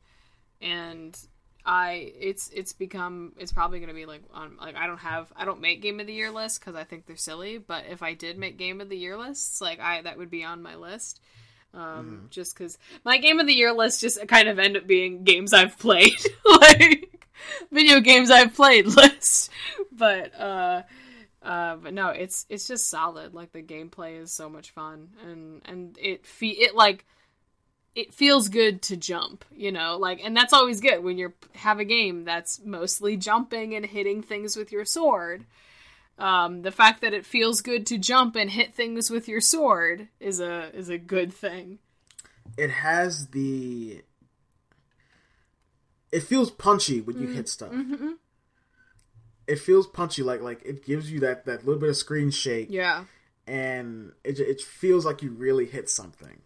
[0.62, 1.18] and
[1.66, 5.46] I it's it's become it's probably gonna be like on like I don't have I
[5.46, 7.58] don't make game of the year lists because I think they're silly.
[7.58, 10.44] But if I did make game of the year lists, like I that would be
[10.44, 11.20] on my list.
[11.72, 15.24] Um, just because my game of the year list just kind of end up being
[15.24, 17.09] games I've played, like
[17.72, 19.52] video games I've played list.
[19.92, 20.84] But uh,
[21.44, 23.34] uh, but no, it's it's just solid.
[23.34, 27.06] Like the gameplay is so much fun, and and it fe- it like
[27.96, 31.80] it feels good to jump, you know, like and that's always good when you have
[31.80, 35.46] a game that's mostly jumping and hitting things with your sword.
[36.18, 40.10] Um, the fact that it feels good to jump and hit things with your sword
[40.20, 41.80] is a is a good thing.
[42.58, 44.02] It has the.
[46.12, 47.36] It feels punchy when you Mm-hmm.
[47.36, 47.74] hit stuff.
[49.48, 52.68] It feels punchy, like like it gives you that that little bit of screen shake,
[52.70, 53.06] Yeah.
[53.48, 56.42] and it it feels like you really hit something.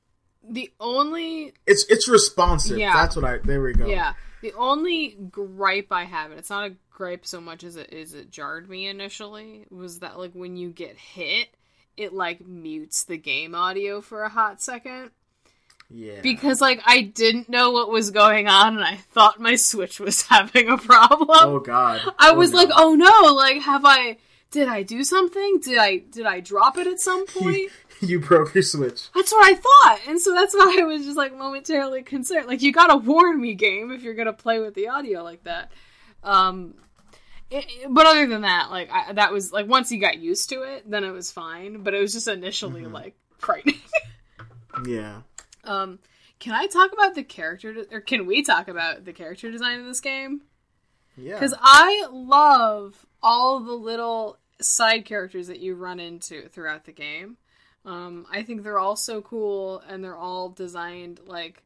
[0.48, 2.78] The only It's it's responsive.
[2.78, 2.94] Yeah.
[2.94, 3.38] That's what I.
[3.40, 3.88] There we go.
[3.88, 4.14] Yeah.
[4.42, 8.14] The only gripe I have, and it's not a gripe so much as it is
[8.14, 11.50] it jarred me initially, was that like when you get hit,
[11.98, 15.12] it like mutes the game audio for a hot second.
[15.90, 16.22] Yeah.
[16.22, 20.22] Because like I didn't know what was going on and I thought my Switch was
[20.28, 21.28] having a problem.
[21.32, 22.02] oh God.
[22.20, 22.58] I Oh, was no.
[22.58, 24.18] like, oh no, like have I
[24.52, 25.60] did I do something?
[25.64, 27.72] Did I did I drop it at some point?
[28.02, 29.10] you broke your switch.
[29.16, 32.48] That's what I thought, and so that's why I was just like momentarily concerned.
[32.48, 35.72] Like, you gotta warn me, game, if you're gonna play with the audio like that.
[36.24, 36.74] Um,
[37.50, 40.62] it, but other than that, like I, that was like once you got used to
[40.64, 41.82] it, then it was fine.
[41.84, 43.80] But it was just initially like frightening.
[44.88, 45.22] Yeah.
[45.64, 46.00] Um,
[46.40, 49.80] can I talk about the character, de- or can we talk about the character design
[49.80, 50.42] of this game?
[51.16, 51.34] Yeah.
[51.36, 57.38] Because I love all the little side characters that you run into throughout the game.
[57.86, 61.64] Um, I think they're all so cool, and they're all designed like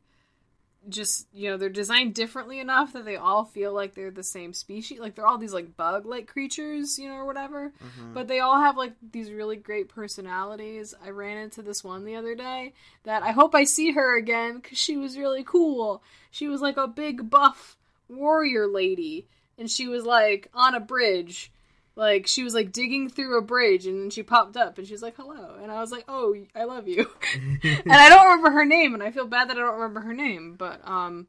[0.89, 4.53] just you know they're designed differently enough that they all feel like they're the same
[4.53, 4.99] species.
[4.99, 7.73] Like they're all these like bug like creatures, you know, or whatever.
[7.83, 8.13] Mm-hmm.
[8.13, 10.93] But they all have like these really great personalities.
[11.03, 12.73] I ran into this one the other day
[13.03, 16.01] that I hope I see her again because she was really cool.
[16.31, 17.77] She was like a big buff
[18.09, 19.27] warrior lady,
[19.57, 21.51] and she was like on a bridge.
[21.97, 24.93] Like she was like digging through a bridge, and then she popped up, and she
[24.93, 27.09] was like, "Hello," and I was like, "Oh, I love you."
[27.63, 30.13] and I don't remember her name, and I feel bad that I don't remember her
[30.13, 31.25] name, but um,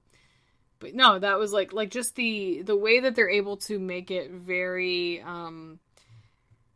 [0.78, 4.10] but no, that was like like just the the way that they're able to make
[4.10, 5.80] it very um,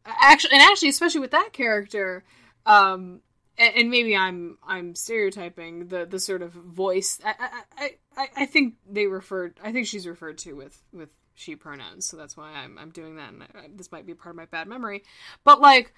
[0.06, 2.24] actually, and actually, especially with that character,
[2.64, 3.20] um,
[3.58, 7.20] and, and maybe I'm I'm stereotyping the the sort of voice.
[7.22, 7.34] I
[7.76, 9.60] I, I I think they referred.
[9.62, 11.10] I think she's referred to with with
[11.42, 13.32] she pronouns, so that's why I'm I'm doing that.
[13.32, 15.02] And I, this might be part of my bad memory,
[15.44, 15.92] but like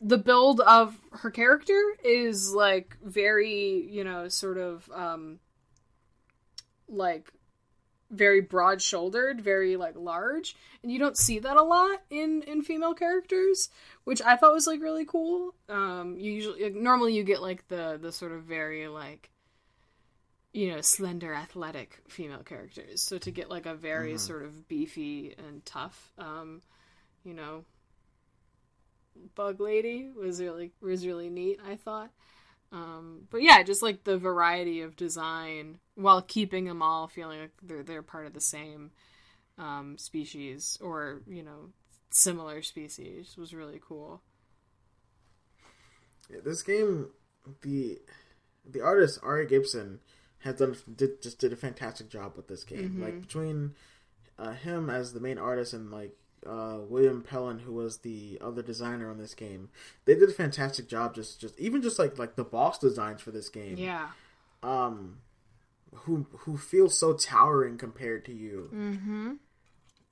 [0.00, 5.38] the build of her character is like very you know sort of um
[6.88, 7.32] like
[8.10, 12.62] very broad shouldered very like large and you don't see that a lot in in
[12.62, 13.68] female characters
[14.04, 17.66] which i thought was like really cool um you usually like, normally you get like
[17.68, 19.30] the the sort of very like
[20.52, 23.02] you know slender athletic female characters.
[23.02, 26.62] So to get like a very sort of beefy and tough um
[27.24, 27.64] you know
[29.34, 32.10] bug lady was really was really neat i thought.
[32.72, 37.52] Um but yeah just like the variety of design while keeping them all feeling like
[37.62, 38.90] they're they're part of the same
[39.58, 41.70] um species or you know
[42.10, 44.22] similar species was really cool.
[46.30, 47.08] Yeah, this game,
[47.62, 47.98] the
[48.70, 50.00] the artist Ari Gibson
[50.40, 52.90] has done did, just did a fantastic job with this game.
[52.90, 53.02] Mm-hmm.
[53.02, 53.74] Like between
[54.38, 56.16] uh, him as the main artist and like
[56.46, 59.68] uh, William Pellen, who was the other designer on this game,
[60.04, 61.14] they did a fantastic job.
[61.14, 63.76] Just just even just like like the boss designs for this game.
[63.76, 64.08] yeah
[64.62, 65.18] Um,
[65.94, 69.32] who who feels so towering compared to you Mm-hmm.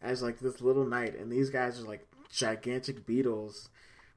[0.03, 3.69] as like this little knight, and these guys are like gigantic beetles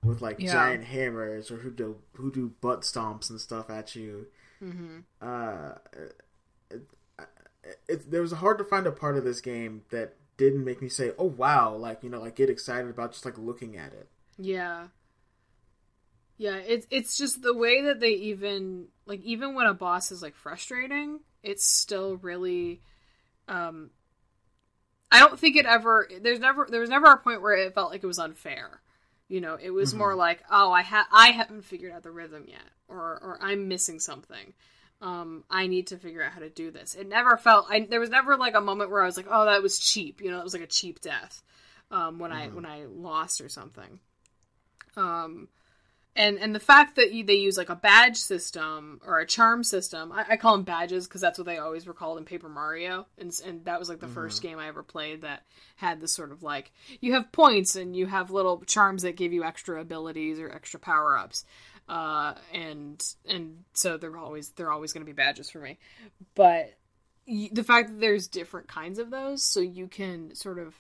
[0.03, 0.53] with like Yeah.
[0.53, 4.27] giant hammers or who do who do butt stomps and stuff at you.
[4.63, 4.99] Mm-hmm.
[5.21, 6.21] Uh, it,
[6.71, 6.81] it,
[7.87, 10.89] it, there was hard to find a part of this game that didn't make me
[10.89, 14.09] say, "Oh wow!" Like you know, like get excited about just like looking at it.
[14.37, 14.87] Yeah.
[16.37, 20.21] Yeah, it's it's just the way that they even like even when a boss is
[20.21, 22.81] like frustrating, it's still really
[23.49, 23.89] um
[25.11, 27.91] I don't think it ever there's never there was never a point where it felt
[27.91, 28.81] like it was unfair.
[29.29, 32.45] You know, it was more like, "Oh, I ha- I haven't figured out the rhythm
[32.47, 34.53] yet or or I'm missing something."
[35.01, 36.93] Um, I need to figure out how to do this.
[36.95, 37.67] It never felt.
[37.69, 40.19] I there was never like a moment where I was like, "Oh, that was cheap."
[40.19, 41.41] You know, it was like a cheap death
[41.91, 43.99] um, when I when I lost or something.
[44.97, 45.47] Um,
[46.15, 49.63] and and the fact that you, they use like a badge system or a charm
[49.63, 52.49] system, I, I call them badges because that's what they always were called in Paper
[52.49, 55.43] Mario, and and that was like the first game I ever played that
[55.75, 59.33] had this sort of like you have points and you have little charms that give
[59.33, 61.45] you extra abilities or extra power ups.
[61.87, 65.79] Uh, and and so they're always they're always going to be badges for me,
[66.35, 66.77] but
[67.27, 70.75] y- the fact that there's different kinds of those, so you can sort of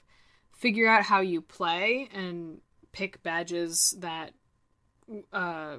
[0.57, 2.59] figure out how you play and
[2.91, 4.33] pick badges that
[5.31, 5.77] uh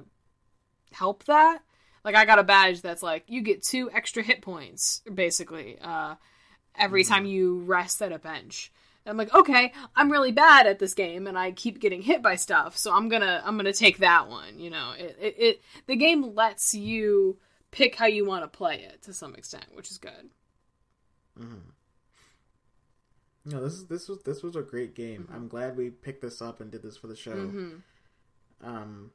[0.91, 1.59] help that.
[2.03, 6.15] Like i got a badge that's like you get two extra hit points basically uh
[6.77, 8.71] every time you rest at a bench.
[9.05, 12.21] And i'm like okay i'm really bad at this game and i keep getting hit
[12.21, 14.93] by stuff so i'm gonna i'm gonna take that one you know?
[14.97, 17.37] It it, it the game lets you
[17.69, 20.31] pick how you want to play it to some extent which is good.
[23.43, 25.27] No, this is this was this was a great game.
[25.33, 27.35] I'm glad we picked this up and did this for the show.
[27.35, 27.75] mm-hmm.
[28.63, 29.11] Um,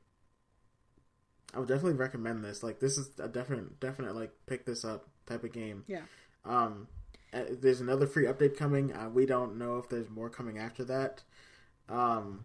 [1.55, 2.63] I would definitely recommend this.
[2.63, 5.85] Like, this is a definite, definite like pick this up type of game.
[5.87, 6.03] yeah
[6.45, 6.89] Um,
[7.33, 8.93] uh, there's another free update coming.
[8.93, 11.23] Uh, we don't know if there's more coming after that.
[11.89, 12.45] Um,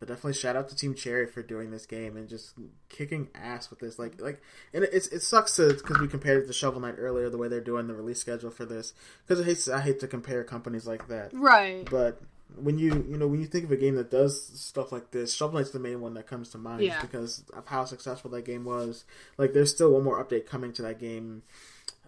[0.00, 2.54] but definitely shout out to Team Cherry for doing this game and just
[2.88, 3.98] kicking ass with this.
[3.98, 4.40] Like, like,
[4.72, 7.36] and it, it's it sucks to because we compared it to Shovel Knight earlier, the
[7.36, 8.94] way they're doing the release schedule for this.
[9.26, 11.32] Because I hate I hate to compare companies like that.
[11.34, 12.22] right But
[12.56, 15.34] when you you know when you think of a game that does stuff like this,
[15.34, 17.00] Shovel Knight's the main one that comes to mind Yeah.
[17.00, 19.04] because of how successful that game was.
[19.38, 21.42] Like, there's still one more update coming to that game.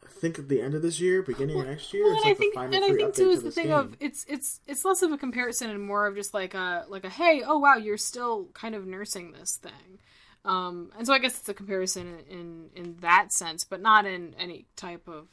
[0.05, 2.05] I think at the end of this year, beginning of next year.
[2.05, 3.75] Well, and like I think, and I think too to is the thing game.
[3.75, 7.05] of it's it's it's less of a comparison and more of just like a like
[7.05, 9.99] a hey oh wow you're still kind of nursing this thing,
[10.45, 14.07] um and so I guess it's a comparison in in, in that sense, but not
[14.07, 15.27] in any type of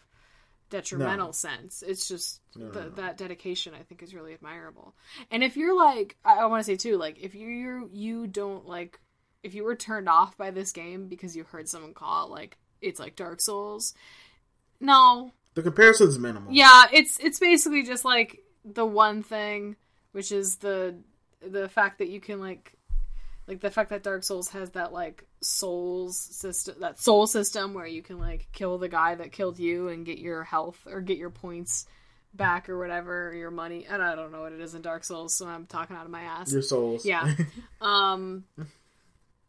[0.69, 1.31] detrimental No.
[1.31, 1.83] sense.
[1.85, 4.95] It's just No, the, no, that dedication I think is really admirable.
[5.31, 8.67] And if you're like I, I want to say too like if you you don't
[8.67, 8.99] like
[9.43, 12.57] if you were turned off by this game because you heard someone call it like
[12.81, 13.93] it's like Dark Souls,
[14.79, 16.51] no, the comparison's minimal.
[16.51, 19.75] yeah, it's it's basically just like the one thing,
[20.11, 20.95] which is the
[21.41, 22.73] the fact that you can like
[23.49, 27.87] like the fact that Dark Souls has that like souls system that soul system where
[27.87, 31.17] you can like kill the guy that killed you and get your health or get
[31.17, 31.87] your points
[32.33, 33.87] back or whatever, or your money.
[33.89, 36.11] And I don't know what it is in Dark Souls, so I'm talking out of
[36.11, 36.53] my ass.
[36.53, 37.05] Your souls.
[37.05, 37.33] Yeah.
[37.81, 38.45] um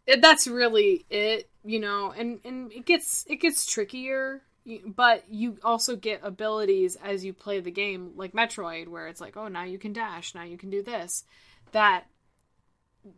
[0.07, 4.43] it, that's really it you know and and it gets it gets trickier
[4.85, 9.37] but you also get abilities as you play the game like metroid where it's like
[9.37, 11.25] oh now you can dash now you can do this
[11.73, 12.05] that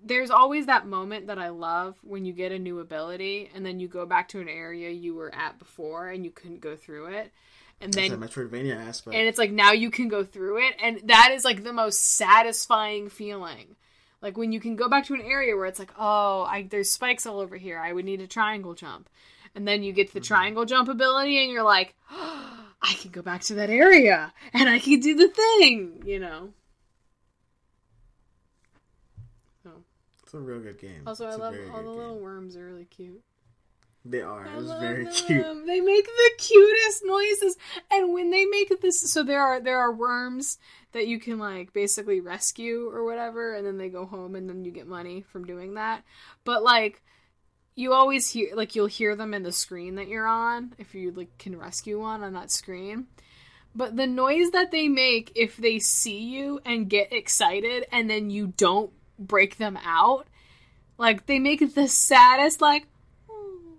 [0.05, 3.81] there's always that moment that i love when you get a new ability and then
[3.81, 7.07] you go back to an area you were at before and you couldn't go through
[7.07, 7.33] it.
[7.81, 9.17] And That's then Metroidvania aspect.
[9.17, 10.75] and it's like now you can go through it.
[10.81, 13.75] And that is like the most satisfying feeling.
[14.21, 16.91] Like when you can go back to an area where it's like oh I, there's
[16.91, 17.79] spikes all over here.
[17.79, 19.09] I would need a triangle jump.
[19.55, 20.35] And then you get to the mm-hmm.
[20.35, 24.69] triangle jump ability and you're like oh, i can go back to that area and
[24.69, 26.53] i can do the thing you know
[30.33, 31.03] it's a real good game.
[31.07, 31.97] also It's i love all the game.
[31.97, 33.23] little worms are really cute
[34.05, 34.47] They are.
[34.47, 35.13] I It was very them.
[35.13, 35.67] cute.
[35.67, 37.57] They make the cutest noises,
[37.91, 40.59] and when they make this, so there are there are worms
[40.93, 44.65] that you can like basically rescue or whatever, and then they go home, and then
[44.65, 46.03] you get money from doing that.
[46.45, 47.01] But like,
[47.77, 51.13] you always hear like you'll hear them in the screen that you're on if you
[51.13, 53.07] like can rescue one on that screen.
[53.75, 58.31] But the noise that they make if they see you and get excited, and then
[58.31, 58.91] you don't
[59.27, 60.27] break them out,
[60.99, 62.87] like they make the saddest like
[63.31, 63.75] hmm,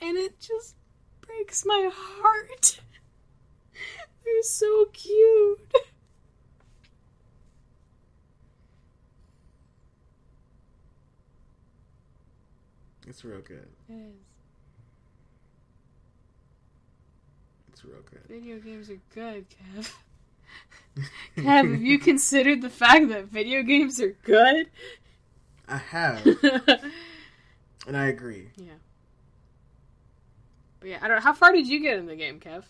[0.00, 0.76] and it just
[1.20, 2.80] breaks my heart.
[4.24, 5.72] They're so cute.
[13.10, 13.66] It's real good.
[13.88, 14.14] It is.
[17.68, 18.22] It's It's real good.
[18.28, 19.90] Video games are good, Kev.
[21.36, 24.68] Kev, have you considered the fact that video games are good?
[25.68, 26.26] I have,
[27.86, 28.48] and I agree.
[28.56, 28.72] Yeah.
[30.80, 31.22] But yeah, I don't know.
[31.22, 32.64] How far did you get in the game, Kev?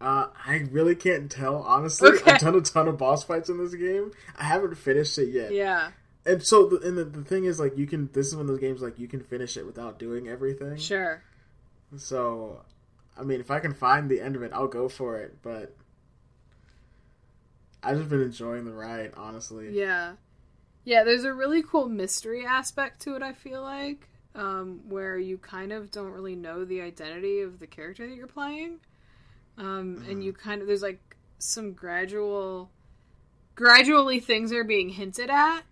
[0.00, 2.10] Uh, I really can't tell, honestly.
[2.10, 2.32] Okay.
[2.32, 4.10] I've done a ton of boss fights in this game.
[4.36, 5.52] I haven't finished it yet.
[5.52, 5.90] Yeah.
[6.26, 8.08] And so, the, and the, the thing is, like, you can.
[8.12, 10.76] This is one of those games like you can finish it without doing everything.
[10.76, 11.22] Sure.
[11.96, 12.62] So,
[13.16, 15.38] I mean, if I can find the end of it, I'll go for it.
[15.42, 15.76] But
[17.82, 19.70] I've just been enjoying the ride, honestly.
[19.78, 20.14] Yeah.
[20.84, 25.38] Yeah, there's a really cool mystery aspect to it, I feel like, um, where you
[25.38, 28.80] kind of don't really know the identity of the character that you're playing.
[29.58, 32.70] Um, And you kind of, there's like some gradual,
[33.54, 35.62] gradually things are being hinted at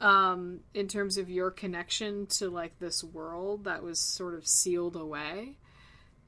[0.00, 4.96] um, in terms of your connection to like this world that was sort of sealed
[4.96, 5.56] away.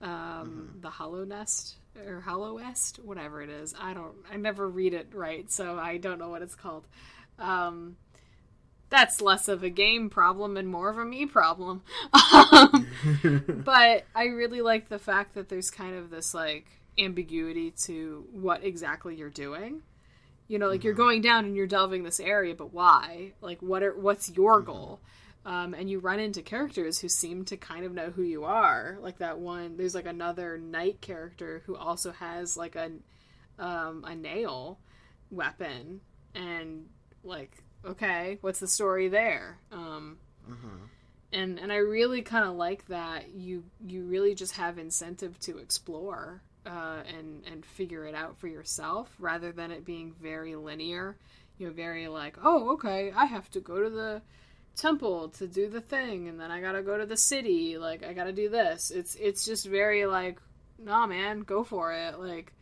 [0.01, 1.74] Um, The Hallownest
[2.07, 3.74] or Hollow West, whatever it is.
[3.78, 6.86] I don't, I never read it right, so I don't know what it's called.
[7.38, 7.96] Um,
[8.90, 11.82] that's less of a game problem and more of a me problem.
[12.53, 12.86] Um,
[13.64, 16.66] but I really like the fact that there's kind of this like
[16.98, 19.82] ambiguity to what exactly you're doing.
[20.48, 23.32] You know, like you're going down and you're delving this area, but why?
[23.40, 25.01] Like, what are what's your goal?
[25.45, 28.99] Um, and you run into characters who seem to kind of know who you are.
[29.01, 32.91] Like that one, there's like another knight character who also has like a
[33.59, 34.78] um, a nail
[35.30, 36.01] weapon,
[36.34, 36.86] and
[37.24, 39.59] like, okay, what's the story there?
[39.72, 40.18] Um,
[41.32, 45.59] and and I really kind of like that you you really just have incentive to
[45.59, 51.16] explore uh, and and figure it out for yourself rather than it being very linear.
[51.59, 54.22] You know, very like, oh, okay, I have to go to the
[54.77, 57.79] temple to do the thing, and then I gotta go to the city.
[57.79, 58.91] Like, I gotta do this.
[58.91, 60.39] It's it's just very like,
[60.79, 62.18] nah, man, go for it.
[62.18, 62.53] Like,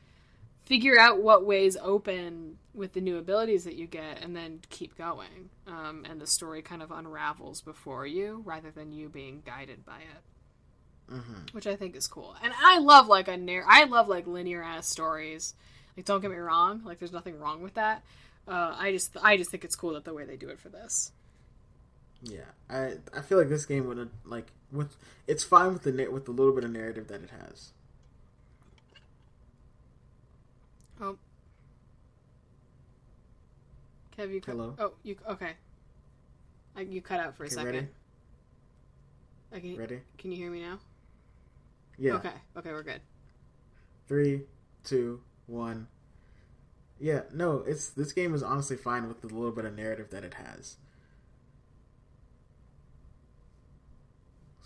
[0.68, 4.96] figure out what ways open with the new abilities that you get and then keep
[4.98, 9.84] going um, and the story kind of unravels before you rather than you being guided
[9.86, 11.14] by it
[11.52, 14.62] which i think is cool and i love like a near i love like linear
[14.62, 15.54] ass stories
[15.96, 18.02] like don't get me wrong like there's nothing wrong with that
[18.46, 20.68] uh, i just i just think it's cool that the way they do it for
[20.68, 21.12] this
[22.22, 24.96] Yeah, I I feel like this game would have like with
[25.26, 27.70] it's fine with the with the little bit of narrative that it has.
[31.00, 31.16] oh
[34.16, 34.74] Kev, you cut- Hello?
[34.78, 35.52] oh you okay
[36.76, 37.86] I, you cut out for a Okay, second ready?
[39.52, 40.00] I can, Ready?
[40.18, 40.78] can you hear me now
[41.96, 42.14] Yeah.
[42.14, 43.00] okay okay we're good
[44.08, 44.42] Three,
[44.84, 45.86] two, one.
[46.98, 50.24] Yeah, no, it's this game is honestly fine with the little bit of narrative that
[50.24, 50.76] it has.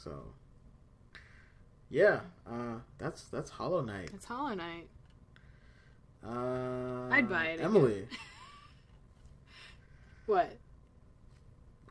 [0.02, 0.10] So,
[1.90, 4.10] yeah, uh, that's that's Hollow Knight.
[4.12, 4.88] it's hollow knight
[6.26, 7.60] Uh, I'd buy it.
[7.60, 8.08] Emily,
[10.26, 10.56] what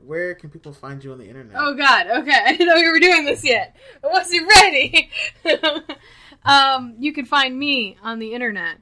[0.05, 1.55] where can people find you on the internet?
[1.57, 2.07] Oh God.
[2.07, 3.75] Okay, I didn't know we were doing this yet.
[4.03, 5.09] I wasn't ready.
[6.43, 8.77] um, you can find me on the internet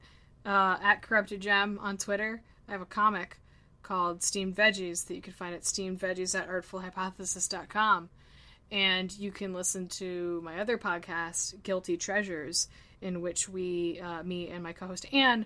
[0.46, 2.42] uh, at Corrupted Gem on Twitter.
[2.68, 3.38] I have a comic
[3.84, 8.10] called Steamed Veggies that you can find at steamedveggies at artfulhypothesis.com.
[8.72, 12.68] And you can listen to my other podcast, Guilty Treasures,
[13.02, 15.46] in which we, uh, me and my co-host Anne,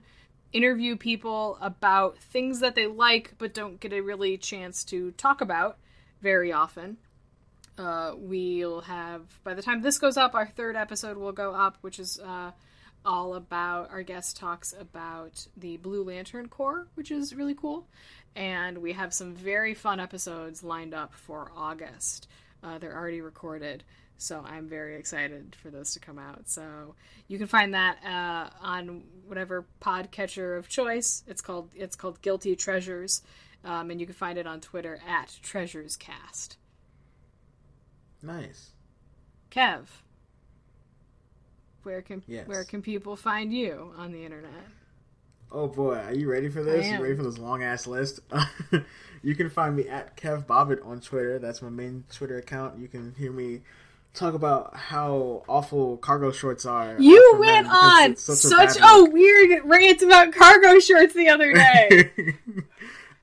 [0.51, 5.41] interview people about things that they like but don't get a really chance to talk
[5.41, 5.77] about
[6.21, 6.97] very often.
[7.77, 11.77] Uh, we'll have by the time this goes up, our third episode will go up,
[11.81, 12.51] which is uh,
[13.03, 17.87] all about our guest talks about the Blue Lantern Corps, which is really cool.
[18.35, 22.27] And we have some very fun episodes lined up for August.
[22.63, 23.83] Uh, they're already recorded,
[24.17, 26.49] so I'm very excited for those to come out.
[26.49, 26.95] So
[27.27, 31.23] you can find that uh, on whatever podcatcher of choice.
[31.27, 33.21] It's called it's called Guilty Treasures,
[33.63, 36.55] um, and you can find it on Twitter at TreasuresCast.
[38.23, 38.71] Nice.
[39.51, 39.85] Kev,
[41.83, 42.47] where can Yes.
[42.47, 44.51] where can people find you on the internet?
[45.53, 46.83] Oh boy, are you ready for this?
[46.83, 46.95] I am.
[46.97, 48.21] You ready for this long ass list?
[49.23, 51.37] you can find me at Kev Bobbitt on Twitter.
[51.37, 52.79] That's my main Twitter account.
[52.79, 53.61] You can hear me
[54.15, 56.95] talk about how awful cargo shorts are.
[56.99, 62.11] You went on such such, a, a weird rant about cargo shorts the other day.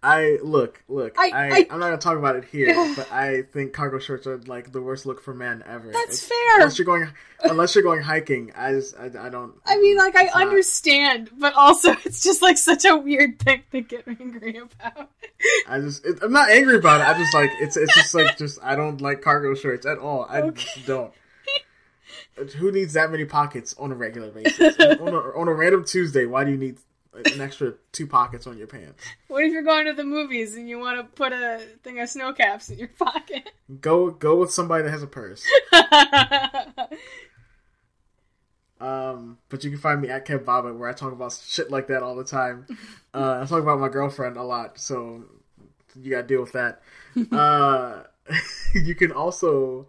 [0.03, 1.17] I look, look.
[1.19, 4.39] I- I, am not gonna talk about it here, but I think cargo shorts are
[4.47, 5.91] like the worst look for men ever.
[5.93, 6.57] That's It's- fair.
[6.57, 7.09] Unless you're going,
[7.45, 9.53] unless you're going hiking, I just, I, I don't.
[9.67, 13.63] I mean, like I not- understand, but also it's just like such a weird thing
[13.73, 15.11] to get angry about.
[15.69, 17.05] I just, it, I'm not angry about it.
[17.05, 20.27] I'm just like it's, it's just like just I don't like cargo shorts at all.
[20.31, 20.83] I Okay.
[20.87, 21.13] don't.
[22.57, 24.75] Who needs that many pockets on a regular basis?
[24.81, 26.79] on, a, on a random Tuesday, why do you need
[27.13, 29.03] an extra two pockets on your pants?
[29.29, 32.09] What if you're going to the movies and you want to put a thing of
[32.09, 33.51] snow caps in your pocket?
[33.81, 35.45] Go go with somebody that has a purse.
[38.81, 41.89] Um, but you can find me at Kev Bobbitt, where I talk about shit like
[41.89, 42.67] that all the time.
[43.13, 45.25] Uh, I talk about my girlfriend a lot, so
[46.01, 46.81] you gotta deal with that.
[47.33, 48.05] uh,
[48.75, 49.87] you can also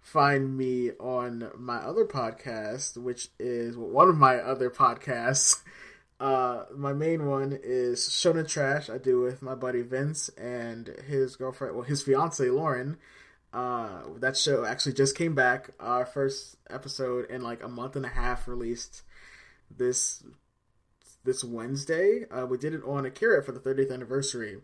[0.00, 5.60] find me on my other podcast, which is one of my other podcasts.
[6.20, 8.90] Uh, my main one is Shonen Trash.
[8.90, 12.98] I do with my buddy Vince and his girlfriend, well, his fiance Lauren.
[13.52, 15.70] Uh, that show actually just came back.
[15.78, 19.02] Our first episode in like a month and a half released
[19.70, 20.22] this
[21.24, 22.24] this Wednesday.
[22.30, 24.58] Uh, we did it on Akira for the 30th anniversary,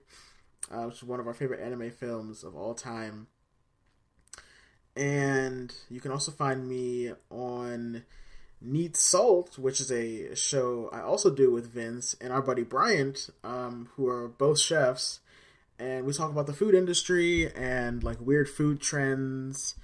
[0.71, 3.29] uh, which is one of our favorite anime films of all time.
[4.97, 8.05] And you can also find me on
[8.61, 13.29] Neat Salt, which is a show I also do with Vince and our buddy Bryant,
[13.43, 15.21] um, who are both chefs.
[15.79, 19.75] And we talk about the food industry and like weird food trends.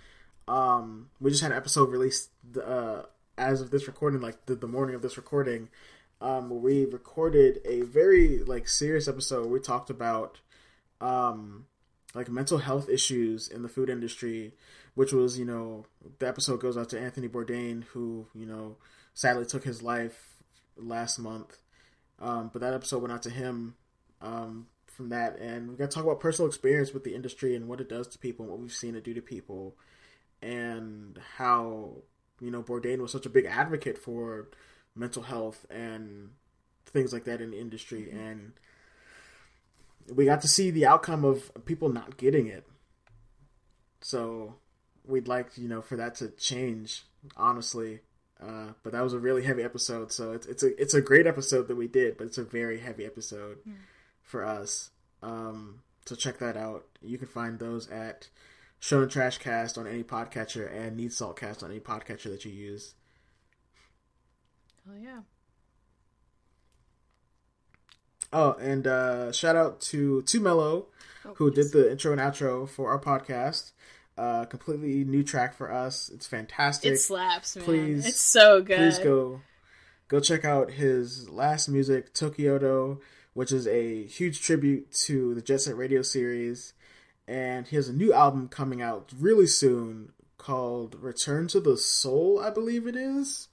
[0.49, 2.31] Um, we just had an episode released
[2.65, 3.03] uh,
[3.37, 5.69] as of this recording, like the, the morning of this recording.
[6.21, 9.47] Um, we recorded a very like serious episode.
[9.47, 10.39] We talked about
[11.01, 11.67] um,
[12.15, 14.53] like mental health issues in the food industry
[15.01, 15.87] which was you know
[16.19, 18.77] the episode goes out to Anthony Bourdain, who you know
[19.15, 20.35] sadly took his life
[20.77, 21.57] last month.
[22.19, 23.77] Um, but that episode went out to him
[24.21, 27.67] um, from that, and we got to talk about personal experience with the industry and
[27.67, 29.75] what it does to people and what we've seen it do to people,
[30.43, 32.03] and how
[32.39, 34.49] you know Bourdain was such a big advocate for
[34.95, 36.29] mental health and
[36.85, 38.19] things like that in the industry, mm-hmm.
[38.19, 38.53] and
[40.15, 42.67] we got to see the outcome of people not getting it.
[44.03, 44.57] So
[45.07, 47.05] we'd like you know for that to change,
[47.37, 48.01] honestly.
[48.43, 51.27] Uh, but that was a really heavy episode, so it's it's a it's a great
[51.27, 53.75] episode that we did, but it's a very heavy episode mm.
[54.23, 54.91] for us.
[55.23, 56.87] Um, so check that out.
[57.03, 58.29] You can find those at
[58.81, 62.53] Shonen Trash Cast on any podcatcher and Need Salt Cast on any podcatcher that you
[62.53, 62.95] use.
[64.89, 65.21] Oh yeah.
[68.33, 70.87] Oh, and uh, shout out to 2 Mello,
[71.25, 71.55] oh, who yes.
[71.55, 73.73] did the intro and outro for our podcast.
[74.21, 76.11] Uh, completely new track for us.
[76.13, 76.93] It's fantastic.
[76.93, 77.65] It slaps, man.
[77.65, 78.77] Please, it's so good.
[78.77, 79.41] Please go,
[80.09, 83.01] go check out his last music, Tokyoto,
[83.33, 86.75] which is a huge tribute to the Jet Set Radio series.
[87.27, 92.41] And he has a new album coming out really soon called Return to the Soul,
[92.41, 93.49] I believe it is.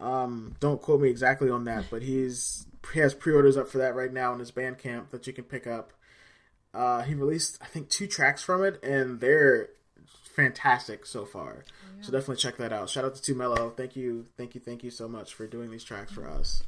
[0.00, 3.94] Um, don't quote me exactly on that, but he's he has pre-orders up for that
[3.94, 5.92] right now in his Bandcamp that you can pick up.
[6.74, 9.68] Uh, he released I think two tracks from it, and they're
[10.34, 11.64] fantastic so far.
[11.98, 12.04] Yeah.
[12.04, 12.90] So definitely check that out.
[12.90, 13.70] Shout out to 2 Mello.
[13.70, 16.62] Thank you, thank you, thank you so much for doing these tracks for us.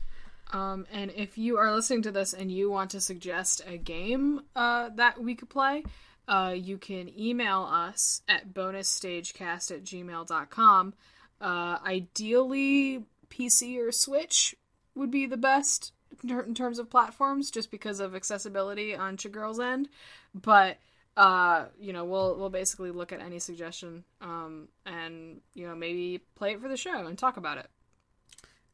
[0.53, 4.43] Um, and if you are listening to this and you want to suggest a game
[4.55, 5.85] uh, that we could play,
[6.29, 10.95] uh, you can email us at bonusstagecast at gmail.com.
[11.41, 14.55] Uh, ideally, PC or Switch
[14.95, 15.93] would be the best
[16.23, 19.89] in terms of platforms, just because of accessibility on Chigirl's end.
[20.35, 20.79] But
[21.17, 26.21] uh, you know, we'll we'll basically look at any suggestion, um, and you know, maybe
[26.35, 27.69] play it for the show and talk about it.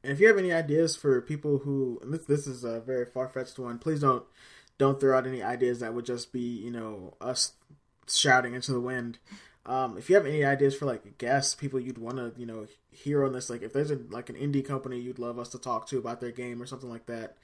[0.03, 3.29] And if you have any ideas for people who, this this is a very far
[3.29, 4.25] fetched one, please don't
[4.79, 7.53] don't throw out any ideas that would just be you know us
[8.09, 9.19] shouting into the wind.
[9.67, 12.67] Um, if you have any ideas for like guests, people you'd want to you know
[12.91, 15.59] hear on this, like if there's a like an indie company you'd love us to
[15.59, 17.37] talk to about their game or something like that,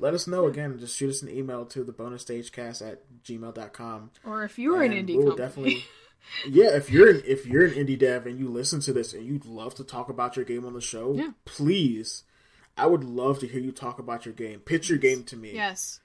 [0.00, 0.78] let us know again.
[0.78, 4.10] Just shoot us an email to the bonus stagecast at gmail.com.
[4.24, 5.46] Or if you're an indie we'll company.
[5.46, 5.84] definitely
[6.48, 9.24] Yeah, if you're an if you're an indie dev and you listen to this and
[9.24, 11.30] you'd love to talk about your game on the show, yeah.
[11.44, 12.24] please.
[12.76, 14.60] I would love to hear you talk about your game.
[14.60, 15.52] Pitch your game to me.
[15.52, 16.00] Yes.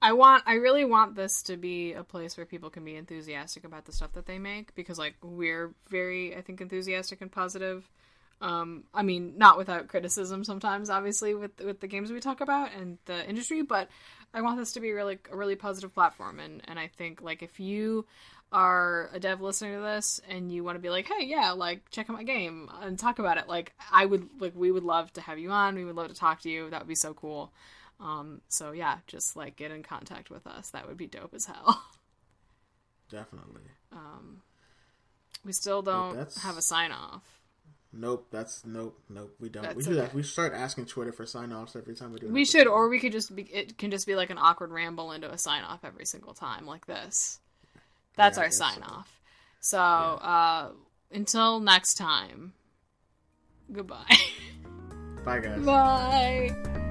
[0.00, 3.64] I want I really want this to be a place where people can be enthusiastic
[3.64, 7.88] about the stuff that they make because like we're very I think enthusiastic and positive
[8.40, 12.70] um, I mean, not without criticism sometimes, obviously, with with the games we talk about
[12.72, 13.88] and the industry, but
[14.32, 17.42] I want this to be really a really positive platform, and and I think like
[17.42, 18.06] if you
[18.50, 21.90] are a dev listening to this and you want to be like, hey, yeah, like
[21.90, 25.12] check out my game and talk about it, like I would like we would love
[25.14, 25.74] to have you on.
[25.74, 26.70] We would love to talk to you.
[26.70, 27.52] That would be so cool.
[28.00, 30.70] Um, so yeah, just like get in contact with us.
[30.70, 31.82] That would be dope as hell.
[33.10, 33.62] Definitely.
[33.90, 34.42] Um,
[35.44, 37.37] we still don't have a sign off.
[37.92, 39.34] Nope, that's nope, nope.
[39.40, 39.62] We don't.
[39.62, 40.00] That's we do okay.
[40.00, 40.14] that.
[40.14, 42.28] We start asking Twitter for sign offs every time we do.
[42.28, 43.42] We should, or we could just be.
[43.42, 46.66] It can just be like an awkward ramble into a sign off every single time,
[46.66, 47.40] like this.
[48.16, 48.82] That's yeah, our sign so.
[48.82, 49.20] off.
[49.60, 49.82] So yeah.
[49.82, 50.70] uh,
[51.12, 52.52] until next time,
[53.72, 54.16] Goodbye.
[55.24, 55.64] Bye, guys.
[55.64, 56.84] Bye.